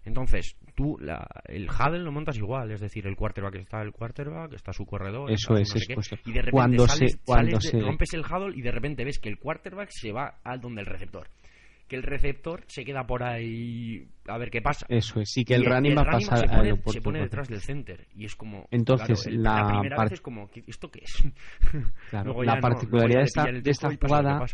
Entonces, 0.04 0.56
tú 0.74 0.96
la, 1.00 1.26
el 1.46 1.68
huddle 1.68 2.00
lo 2.00 2.12
montas 2.12 2.36
igual, 2.36 2.70
es 2.70 2.80
decir, 2.80 3.06
el 3.06 3.16
quarterback 3.16 3.56
está 3.56 3.82
el 3.82 3.92
quarterback, 3.92 4.52
está 4.52 4.72
su 4.72 4.86
corredor, 4.86 5.30
eso 5.30 5.56
es, 5.56 5.74
y 6.24 6.32
de 6.32 6.42
repente 6.42 6.50
cuando 6.50 6.86
se, 6.86 7.06
cuando 7.24 7.60
se... 7.60 7.80
rompes 7.80 8.14
el 8.14 8.20
huddle 8.20 8.56
y 8.56 8.62
de 8.62 8.70
repente 8.70 9.04
ves 9.04 9.18
que 9.18 9.28
el 9.28 9.38
quarterback 9.38 9.88
se 9.90 10.12
va 10.12 10.38
al 10.44 10.60
donde 10.60 10.82
el 10.82 10.86
receptor 10.86 11.28
que 11.88 11.96
el 11.96 12.02
receptor 12.02 12.62
se 12.66 12.84
queda 12.84 13.06
por 13.06 13.22
ahí 13.22 14.06
a 14.26 14.36
ver 14.38 14.50
qué 14.50 14.60
pasa. 14.60 14.86
Eso 14.88 15.20
es, 15.20 15.30
sí 15.30 15.44
que 15.44 15.54
el, 15.54 15.64
running 15.64 15.96
va 15.96 16.02
a 16.02 16.10
pasar 16.12 16.40
se 16.40 16.46
pone, 16.48 16.92
se 16.92 17.00
pone 17.00 17.20
detrás 17.20 17.48
del 17.48 17.60
center 17.60 18.06
y 18.14 18.26
es 18.26 18.36
como 18.36 18.68
entonces 18.70 19.26
la, 19.32 19.66
primera 19.66 20.04
vez 20.04 20.12
es 20.12 20.20
como 20.20 20.48
esto 20.66 20.90
qué 20.90 21.00
es. 21.02 21.24
la 22.12 22.60
particularidad 22.60 23.22
de 23.62 23.70
esta, 23.70 23.90
jugada 23.90 24.44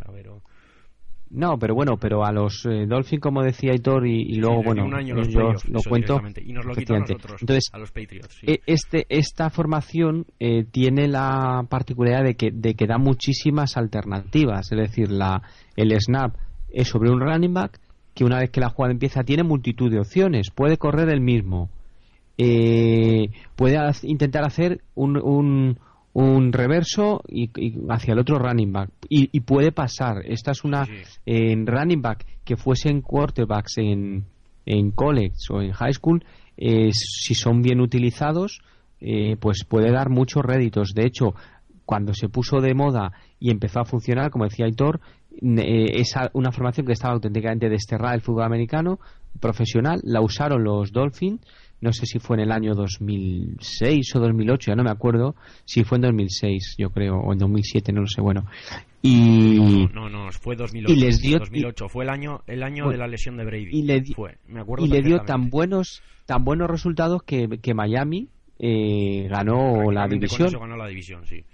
No, 1.30 1.58
pero 1.58 1.74
bueno, 1.74 1.96
pero 1.96 2.24
a 2.24 2.30
los 2.30 2.64
eh, 2.66 2.86
Dolphins, 2.86 3.20
como 3.20 3.42
decía 3.42 3.72
Aitor, 3.72 4.06
y, 4.06 4.36
luego, 4.36 4.62
bueno, 4.62 5.00
yo 5.00 5.16
lo 5.16 5.80
cuento. 5.88 6.20
Y 6.40 6.52
nos 6.52 6.64
lo 6.64 6.74
nosotros, 6.74 7.40
Entonces, 7.40 7.70
a 7.72 7.78
los 7.78 7.90
Patriots. 7.90 8.38
E, 8.42 8.60
este, 8.66 9.06
esta 9.08 9.50
formación 9.50 10.26
eh, 10.38 10.64
tiene 10.70 11.08
la 11.08 11.66
particularidad 11.68 12.22
de 12.22 12.34
que, 12.36 12.50
de 12.52 12.74
que 12.74 12.86
da 12.86 12.98
muchísimas 12.98 13.76
alternativas. 13.76 14.70
Es 14.70 14.78
decir, 14.78 15.10
la, 15.10 15.42
el 15.74 15.90
snap 16.00 16.36
es 16.74 16.88
sobre 16.88 17.10
un 17.10 17.20
running 17.20 17.54
back 17.54 17.80
que 18.14 18.24
una 18.24 18.38
vez 18.38 18.50
que 18.50 18.60
la 18.60 18.68
jugada 18.68 18.92
empieza 18.92 19.24
tiene 19.24 19.42
multitud 19.42 19.90
de 19.90 20.00
opciones. 20.00 20.50
Puede 20.50 20.76
correr 20.76 21.08
el 21.08 21.20
mismo. 21.20 21.68
Eh, 22.38 23.28
puede 23.56 23.78
intentar 24.02 24.44
hacer 24.44 24.80
un, 24.94 25.16
un, 25.16 25.78
un 26.12 26.52
reverso 26.52 27.22
y, 27.28 27.50
hacia 27.88 28.12
el 28.12 28.20
otro 28.20 28.38
running 28.38 28.72
back. 28.72 28.90
Y, 29.08 29.40
puede 29.40 29.72
pasar. 29.72 30.22
Esta 30.24 30.52
es 30.52 30.64
una 30.64 30.86
en 31.26 31.66
running 31.66 32.02
back 32.02 32.24
que 32.44 32.56
fuesen 32.56 33.02
quarterbacks 33.02 33.78
en, 33.78 34.24
en 34.64 34.90
college 34.92 35.36
o 35.50 35.60
en 35.60 35.72
high 35.72 35.92
school. 35.92 36.24
Eh, 36.56 36.90
si 36.92 37.34
son 37.34 37.62
bien 37.62 37.80
utilizados, 37.80 38.60
eh, 39.00 39.36
pues 39.40 39.64
puede 39.68 39.90
dar 39.90 40.08
muchos 40.08 40.44
réditos. 40.44 40.94
De 40.94 41.04
hecho, 41.04 41.34
cuando 41.84 42.14
se 42.14 42.28
puso 42.28 42.60
de 42.60 42.74
moda 42.74 43.12
y 43.40 43.50
empezó 43.50 43.80
a 43.80 43.84
funcionar, 43.84 44.30
como 44.30 44.44
decía 44.44 44.66
Aitor, 44.66 45.00
eh, 45.40 46.00
es 46.00 46.14
una 46.32 46.52
formación 46.52 46.86
que 46.86 46.92
estaba 46.92 47.14
auténticamente 47.14 47.68
desterrada 47.68 48.12
del 48.12 48.22
fútbol 48.22 48.44
americano 48.44 48.98
profesional, 49.40 50.00
la 50.04 50.20
usaron 50.20 50.62
los 50.62 50.92
Dolphins, 50.92 51.40
no 51.80 51.92
sé 51.92 52.06
si 52.06 52.18
fue 52.18 52.36
en 52.36 52.44
el 52.44 52.52
año 52.52 52.74
2006 52.74 54.16
o 54.16 54.20
2008, 54.20 54.70
ya 54.70 54.76
no 54.76 54.84
me 54.84 54.90
acuerdo, 54.90 55.34
si 55.64 55.84
fue 55.84 55.98
en 55.98 56.02
2006, 56.02 56.76
yo 56.78 56.90
creo, 56.90 57.16
o 57.16 57.32
en 57.32 57.38
2007, 57.38 57.92
no 57.92 58.02
lo 58.02 58.06
sé, 58.06 58.20
bueno. 58.20 58.46
Y 59.02 59.86
no, 59.92 60.08
no, 60.08 60.30
fue 60.32 60.56
2008, 60.56 60.92
y 60.92 60.96
les 60.96 61.20
dio, 61.20 61.38
2008 61.38 61.88
fue 61.88 62.04
el 62.04 62.10
año 62.10 62.40
el 62.46 62.62
año 62.62 62.88
de 62.88 62.96
la 62.96 63.06
lesión 63.06 63.36
de 63.36 63.44
Brady. 63.44 63.68
Y 63.70 63.82
le, 63.82 64.02
fue, 64.14 64.38
me 64.48 64.60
acuerdo 64.60 64.86
y 64.86 64.88
le 64.88 65.02
dio 65.02 65.18
tan 65.20 65.50
buenos 65.50 66.02
tan 66.24 66.42
buenos 66.44 66.70
resultados 66.70 67.22
que, 67.22 67.58
que 67.60 67.74
Miami 67.74 68.28
eh, 68.58 69.26
ganó 69.28 69.90
la 69.90 70.06
división. 70.08 70.50
ganó 70.52 70.76
la 70.76 70.86
división, 70.86 71.26
sí 71.26 71.44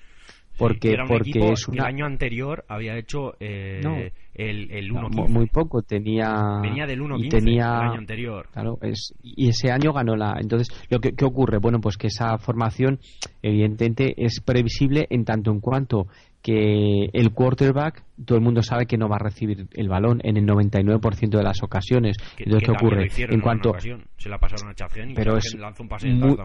porque, 0.61 0.94
porque 1.09 1.53
es 1.53 1.68
el 1.73 1.81
año 1.81 2.05
anterior 2.05 2.64
había 2.68 2.96
hecho 2.99 3.33
eh, 3.40 4.12
el, 4.35 4.70
el 4.70 4.92
1 4.92 5.09
muy 5.29 5.46
poco 5.46 5.83
tenía 5.83 6.61
venía 6.62 6.87
del 6.87 7.01
1 7.01 7.16
tenía 7.31 7.64
el 7.64 7.88
año 7.88 7.99
anterior. 7.99 8.46
Claro 8.53 8.79
es, 8.83 9.14
y 9.23 9.49
ese 9.49 9.70
año 9.70 9.92
ganó 9.92 10.16
la 10.16 10.37
entonces 10.38 10.68
lo 10.90 11.01
que 11.01 11.12
¿qué 11.12 11.25
ocurre 11.25 11.59
bueno 11.59 11.81
pues 11.81 11.96
que 11.96 12.09
esa 12.09 12.37
formación 12.37 13.01
evidentemente 13.42 14.14
es 14.16 14.40
previsible 14.40 15.07
en 15.09 15.25
tanto 15.25 15.51
en 15.51 15.61
cuanto 15.61 16.07
que 16.42 17.07
el 17.12 17.33
quarterback 17.33 18.05
todo 18.25 18.37
el 18.37 18.44
mundo 18.44 18.62
sabe 18.62 18.87
que 18.87 18.99
no 18.99 19.09
va 19.09 19.16
a 19.16 19.20
recibir 19.20 19.66
el 19.73 19.88
balón 19.88 20.20
en 20.23 20.37
el 20.37 20.46
99% 20.46 21.37
de 21.37 21.42
las 21.42 21.62
ocasiones. 21.62 22.16
Entonces 22.38 22.66
qué 22.66 22.73
ocurre 22.73 23.09
en 23.16 23.40
cuanto 23.40 23.75
se 24.16 24.29
la 24.29 24.38
pasaron 24.38 24.70
a 24.70 24.75
Chafian 24.75 25.11
y 25.11 25.14
pero 25.14 25.37
es 25.37 25.55
lanzó 25.59 25.83
un 25.83 25.88
pase 25.88 26.09
muy, 26.09 26.37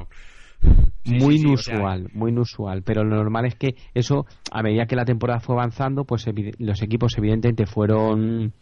muy 1.06 1.38
inusual, 1.38 2.10
muy 2.14 2.32
inusual. 2.32 2.84
Pero 2.84 3.04
lo 3.04 3.16
normal 3.16 3.46
es 3.46 3.56
que 3.56 3.76
eso, 3.94 4.26
a 4.52 4.62
medida 4.62 4.86
que 4.86 4.96
la 4.96 5.06
temporada 5.06 5.40
fue 5.40 5.56
avanzando, 5.56 6.06
pues 6.06 6.26
los 6.60 6.82
equipos 6.82 7.18
evidentemente 7.18 7.66
fueron, 7.66 8.54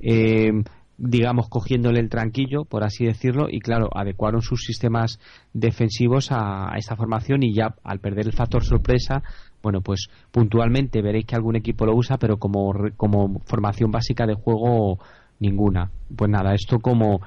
eh, 0.00 0.52
digamos, 0.96 1.48
cogiéndole 1.48 2.00
el 2.00 2.08
tranquillo, 2.08 2.64
por 2.64 2.84
así 2.84 3.04
decirlo, 3.04 3.46
y 3.50 3.60
claro, 3.60 3.88
adecuaron 3.94 4.42
sus 4.42 4.60
sistemas 4.60 5.18
defensivos 5.52 6.32
a, 6.32 6.72
a 6.72 6.76
esta 6.78 6.96
formación 6.96 7.42
y 7.42 7.54
ya 7.54 7.74
al 7.82 8.00
perder 8.00 8.26
el 8.26 8.32
factor 8.32 8.64
sorpresa, 8.64 9.22
bueno, 9.64 9.80
pues 9.80 10.08
puntualmente 10.30 11.00
veréis 11.00 11.24
que 11.24 11.36
algún 11.36 11.56
equipo 11.56 11.86
lo 11.86 11.96
usa, 11.96 12.18
pero 12.18 12.36
como, 12.36 12.70
como 12.98 13.40
formación 13.46 13.90
básica 13.90 14.26
de 14.26 14.34
juego 14.34 14.98
ninguna. 15.40 15.90
Pues 16.14 16.30
nada, 16.30 16.54
esto 16.54 16.78
como 16.80 17.20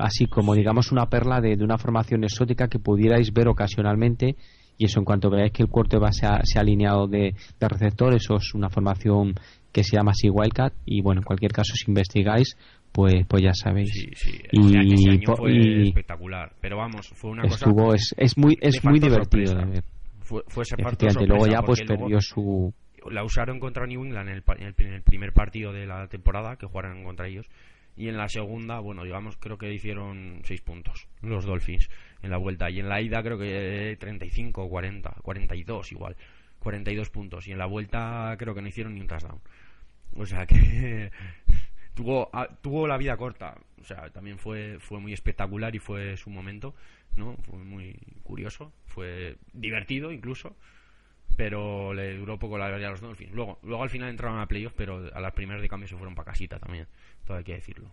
así 0.00 0.26
como 0.26 0.54
digamos 0.54 0.92
una 0.92 1.06
perla 1.06 1.40
de, 1.40 1.54
una 1.62 1.78
formación 1.78 2.24
exótica 2.24 2.68
que 2.68 2.78
pudierais 2.78 3.32
ver 3.32 3.48
ocasionalmente. 3.48 4.36
Y 4.76 4.86
eso 4.86 4.98
en 4.98 5.04
cuanto 5.04 5.28
veáis 5.28 5.52
que 5.52 5.62
el 5.62 5.68
cuarto 5.68 6.00
se 6.10 6.26
ha, 6.26 6.40
se 6.42 6.58
ha 6.58 6.62
alineado 6.62 7.06
de, 7.06 7.34
de 7.60 7.68
receptor, 7.68 8.14
eso 8.14 8.36
es 8.36 8.54
una 8.54 8.70
formación 8.70 9.34
que 9.72 9.84
se 9.84 9.96
llama 9.96 10.12
así 10.12 10.30
Wildcat. 10.30 10.72
Y 10.86 11.02
bueno, 11.02 11.20
en 11.20 11.24
cualquier 11.24 11.52
caso 11.52 11.74
si 11.74 11.90
investigáis 11.90 12.56
pues 12.92 13.26
pues 13.28 13.42
ya 13.42 13.52
sabéis. 13.52 13.90
Sí, 13.92 14.08
sí. 14.14 14.42
y, 14.50 15.24
fue 15.24 15.82
espectacular. 15.82 16.52
Pero 16.60 16.76
vamos 16.76 17.08
fue 17.14 17.30
una 17.30 17.44
estuvo, 17.44 17.94
es, 17.94 18.14
es 18.16 18.36
muy 18.36 18.58
es 18.60 18.84
muy 18.84 18.98
divertido 18.98 19.54
de 19.54 19.64
ver. 19.64 19.84
Fue, 20.20 20.42
fue 20.48 20.62
ese 20.62 20.76
luego 21.26 21.46
ya 21.46 21.62
pues 21.62 21.82
perdió 21.86 22.20
su 22.20 22.72
la 23.10 23.24
usaron 23.24 23.58
contra 23.58 23.86
New 23.86 24.04
England 24.04 24.28
en 24.28 24.34
el, 24.36 24.44
en 24.58 24.92
el, 24.92 25.02
primer 25.02 25.32
partido 25.32 25.72
de 25.72 25.86
la 25.86 26.06
temporada 26.08 26.56
que 26.56 26.66
jugaron 26.66 27.02
contra 27.02 27.28
ellos 27.28 27.46
y 27.96 28.08
en 28.08 28.16
la 28.16 28.28
segunda, 28.28 28.80
bueno, 28.80 29.04
digamos, 29.04 29.36
creo 29.36 29.58
que 29.58 29.72
hicieron 29.72 30.40
6 30.44 30.60
puntos 30.62 31.08
los 31.22 31.44
Dolphins 31.44 31.90
en 32.22 32.30
la 32.30 32.38
vuelta. 32.38 32.70
Y 32.70 32.80
en 32.80 32.88
la 32.88 33.00
ida 33.00 33.22
creo 33.22 33.38
que 33.38 33.96
35 33.98 34.64
o 34.64 34.68
40, 34.68 35.16
42 35.22 35.92
igual, 35.92 36.16
42 36.60 37.10
puntos. 37.10 37.46
Y 37.46 37.52
en 37.52 37.58
la 37.58 37.66
vuelta 37.66 38.34
creo 38.38 38.54
que 38.54 38.62
no 38.62 38.68
hicieron 38.68 38.94
ni 38.94 39.00
un 39.00 39.06
touchdown. 39.06 39.40
O 40.16 40.26
sea 40.26 40.46
que 40.46 41.10
tuvo, 41.94 42.30
ah, 42.32 42.48
tuvo 42.62 42.86
la 42.86 42.96
vida 42.96 43.16
corta. 43.16 43.56
O 43.80 43.84
sea, 43.84 44.10
también 44.10 44.38
fue, 44.38 44.78
fue 44.80 45.00
muy 45.00 45.12
espectacular 45.12 45.74
y 45.74 45.78
fue 45.78 46.16
su 46.16 46.30
momento, 46.30 46.74
¿no? 47.16 47.36
Fue 47.38 47.58
muy 47.58 47.96
curioso, 48.22 48.72
fue 48.86 49.36
divertido 49.52 50.12
incluso 50.12 50.56
pero 51.40 51.94
le 51.94 52.18
duró 52.18 52.38
poco 52.38 52.58
la 52.58 52.68
gloria 52.68 52.88
a 52.88 52.90
los 52.90 53.00
Dolphins. 53.00 53.32
Luego, 53.32 53.58
luego 53.62 53.82
al 53.82 53.88
final 53.88 54.10
entraron 54.10 54.40
a 54.40 54.46
playoffs, 54.46 54.74
pero 54.76 55.10
a 55.10 55.20
las 55.20 55.32
primeras 55.32 55.62
de 55.62 55.70
cambio 55.70 55.88
se 55.88 55.96
fueron 55.96 56.14
para 56.14 56.32
casita 56.32 56.58
también, 56.58 56.86
todo 57.26 57.38
hay 57.38 57.44
que 57.44 57.54
decirlo. 57.54 57.90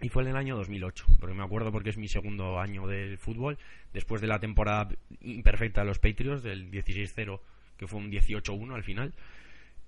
Y 0.00 0.08
fue 0.08 0.22
en 0.22 0.28
el 0.28 0.36
año 0.36 0.56
2008, 0.56 1.04
porque 1.18 1.34
me 1.34 1.42
acuerdo 1.42 1.72
porque 1.72 1.90
es 1.90 1.96
mi 1.96 2.06
segundo 2.06 2.60
año 2.60 2.86
del 2.86 3.18
fútbol, 3.18 3.58
después 3.92 4.20
de 4.20 4.28
la 4.28 4.38
temporada 4.38 4.88
imperfecta 5.22 5.80
de 5.80 5.88
los 5.88 5.98
Patriots, 5.98 6.44
del 6.44 6.70
16-0, 6.70 7.40
que 7.76 7.88
fue 7.88 7.98
un 7.98 8.12
18-1 8.12 8.72
al 8.72 8.84
final. 8.84 9.12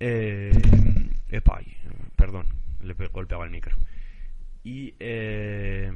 Eh, 0.01 0.51
epa, 1.29 1.61
perdón, 2.17 2.47
le 2.83 2.95
golpeaba 3.07 3.45
el 3.45 3.51
micro. 3.51 3.77
Y, 4.65 4.93
eh, 4.99 5.89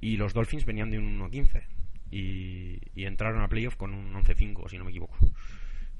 y 0.00 0.16
los 0.16 0.34
Dolphins 0.34 0.64
venían 0.64 0.90
de 0.90 0.98
un 0.98 1.20
1-15 1.20 1.62
y, 2.10 2.80
y 2.96 3.04
entraron 3.04 3.42
a 3.42 3.48
playoff 3.48 3.76
con 3.76 3.94
un 3.94 4.12
11-5, 4.12 4.68
si 4.68 4.76
no 4.76 4.82
me 4.82 4.90
equivoco 4.90 5.16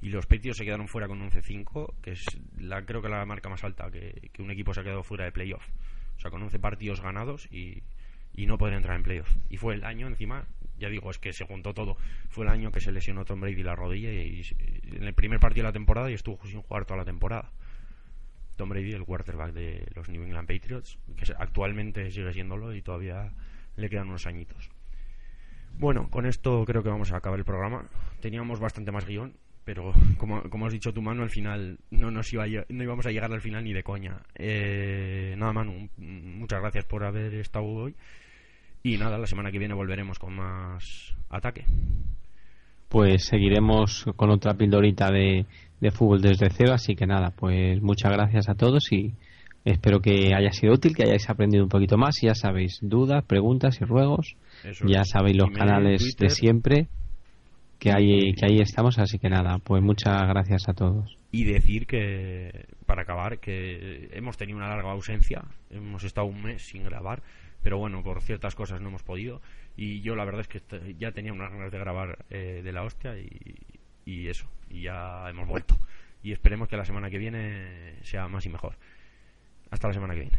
y 0.05 0.11
los 0.11 0.27
Patriots 0.27 0.59
se 0.59 0.67
quedaron 0.67 0.87
fuera 0.87 1.09
con 1.09 1.23
un 1.23 1.31
11-5, 1.31 1.95
que 2.03 2.11
es 2.13 2.27
la, 2.59 2.85
creo 2.85 3.01
que 3.01 3.09
la 3.09 3.25
marca 3.25 3.49
más 3.49 3.65
alta 3.65 3.91
que, 3.91 4.31
un 4.39 4.51
equipo 4.51 4.75
se 4.75 4.81
ha 4.81 4.85
quedado 4.85 5.03
fuera 5.03 5.25
de 5.25 5.33
playoff. 5.33 5.67
O 6.19 6.21
sea, 6.21 6.31
con 6.31 6.43
11 6.43 6.59
partidos 6.59 7.01
ganados 7.01 7.51
y, 7.51 7.83
no 8.37 8.59
poder 8.59 8.75
entrar 8.75 8.97
en 8.97 9.03
playoff. 9.03 9.35
Y 9.49 9.57
fue 9.57 9.73
el 9.73 9.83
año, 9.83 10.07
encima, 10.07 10.45
ya 10.79 10.91
digo, 10.91 11.11
es 11.11 11.19
que 11.19 11.33
se 11.33 11.47
juntó 11.47 11.73
todo. 11.73 11.97
Fue 12.29 12.45
el 12.45 12.51
año 12.51 12.71
que 12.71 12.81
se 12.81 12.93
lesionó 12.93 13.25
Tom 13.25 13.41
Brady 13.41 13.63
la 13.63 13.77
rodilla 13.77 14.13
y, 14.13 14.43
en 14.93 15.05
el 15.05 15.15
primer 15.15 15.41
partido 15.41 15.63
de 15.63 15.69
la 15.71 15.73
temporada 15.73 16.11
y 16.11 16.15
estuvo 16.15 16.39
sin 16.45 16.61
jugar 16.61 16.85
toda 16.85 16.99
la 16.99 17.07
temporada. 17.07 17.51
Tom 18.57 18.69
Brady, 18.69 18.93
el 18.93 19.07
quarterback 19.07 19.55
de 19.55 19.87
los 19.95 20.11
New 20.11 20.23
England 20.23 20.47
Patriots, 20.47 20.99
que 21.17 21.33
actualmente 21.39 22.11
sigue 22.11 22.35
siéndolo 22.35 22.75
y 22.75 22.83
todavía 22.83 23.33
le 23.77 23.89
quedan 23.89 24.09
unos 24.09 24.27
añitos. 24.27 24.69
Bueno, 25.79 26.11
con 26.11 26.27
esto 26.27 26.63
creo 26.67 26.83
que 26.83 26.91
vamos 26.91 27.11
a 27.11 27.17
acabar 27.17 27.39
el 27.39 27.47
programa. 27.47 27.89
Teníamos 28.21 28.61
bastante 28.61 28.93
más 28.93 29.07
guion, 29.07 29.39
pero 29.65 29.93
como, 30.19 30.43
como 30.51 30.67
has 30.67 30.73
dicho 30.73 30.93
tu 30.93 31.03
mano, 31.03 31.23
al 31.23 31.31
final 31.31 31.79
no 31.91 32.11
nos 32.11 32.33
iba 32.33 32.45
no 32.69 32.83
íbamos 32.85 33.07
a 33.07 33.11
llegar 33.11 33.33
al 33.33 33.41
final 33.41 33.65
ni 33.65 33.73
de 33.73 33.83
coña. 33.83 34.21
Eh, 34.35 35.35
nada, 35.37 35.53
Manu, 35.53 35.89
muchas 35.97 36.61
gracias 36.61 36.85
por 36.85 37.05
haber 37.05 37.35
estado 37.35 37.67
hoy. 37.67 37.95
Y 38.83 38.99
nada, 38.99 39.19
la 39.19 39.27
semana 39.27 39.51
que 39.51 39.59
viene 39.59 39.75
volveremos 39.75 40.19
con 40.19 40.35
más 40.35 41.15
ataque. 41.31 41.65
Pues 42.89 43.25
seguiremos 43.25 44.05
con 44.17 44.31
otra 44.31 44.55
pildorita 44.55 45.11
de, 45.11 45.47
de 45.81 45.91
fútbol 45.91 46.21
desde 46.21 46.51
cero, 46.51 46.75
así 46.75 46.95
que 46.95 47.07
nada, 47.07 47.31
pues 47.31 47.81
muchas 47.81 48.13
gracias 48.13 48.49
a 48.49 48.55
todos 48.55 48.93
y 48.93 49.15
espero 49.65 50.01
que 50.01 50.35
haya 50.35 50.53
sido 50.53 50.75
útil, 50.75 50.95
que 50.95 51.05
hayáis 51.05 51.29
aprendido 51.31 51.65
un 51.65 51.71
poquito 51.71 51.97
más. 51.97 52.23
Y 52.23 52.27
ya 52.27 52.35
sabéis, 52.35 52.79
dudas, 52.83 53.25
preguntas 53.25 53.81
y 53.81 53.85
ruegos 53.85 54.37
ya 54.87 55.05
sabéis 55.05 55.37
los 55.37 55.51
canales 55.51 56.17
de 56.19 56.31
siempre 56.31 56.89
que 57.85 57.93
ahí, 57.93 58.33
que 58.33 58.47
ahí 58.47 58.61
estamos, 58.61 58.99
así 58.99 59.19
que 59.19 59.29
nada, 59.29 59.59
pues 59.59 59.83
muchas 59.83 60.27
gracias 60.27 60.71
a 60.71 60.73
todos. 60.73 61.19
Y 61.33 61.45
decir 61.45 61.87
que, 61.87 62.65
para 62.87 63.03
acabar, 63.03 63.41
que 63.41 64.09
hemos 64.15 64.39
tenido 64.39 64.57
una 64.57 64.71
larga 64.71 64.91
ausencia, 64.93 65.45
hemos 65.69 66.03
estado 66.03 66.27
un 66.27 66.43
mes 66.43 66.63
sin 66.63 66.85
grabar, 66.85 67.23
pero 67.63 67.77
bueno, 67.77 68.03
por 68.03 68.23
ciertas 68.23 68.55
cosas 68.55 68.81
no 68.81 68.89
hemos 68.89 69.03
podido. 69.03 69.43
Y 69.77 70.01
yo 70.01 70.17
la 70.17 70.25
verdad 70.25 70.41
es 70.41 70.49
que 70.49 70.63
ya 70.99 71.13
tenía 71.13 71.35
unas 71.35 71.53
ganas 71.53 71.71
de 71.71 71.79
grabar 71.79 72.25
eh, 72.31 72.63
de 72.65 72.73
la 72.73 72.85
hostia 72.85 73.19
y, 73.19 73.55
y 74.07 74.29
eso, 74.29 74.47
y 74.71 74.81
ya 74.81 75.29
hemos 75.29 75.47
vuelto. 75.47 75.77
Y 76.23 76.33
esperemos 76.33 76.69
que 76.69 76.79
la 76.79 76.87
semana 76.87 77.11
que 77.11 77.19
viene 77.19 77.97
sea 78.01 78.29
más 78.29 78.47
y 78.47 78.49
mejor. 78.49 78.79
Hasta 79.71 79.89
la 79.89 79.95
semana 79.95 80.15
que 80.15 80.21
viene. 80.21 80.39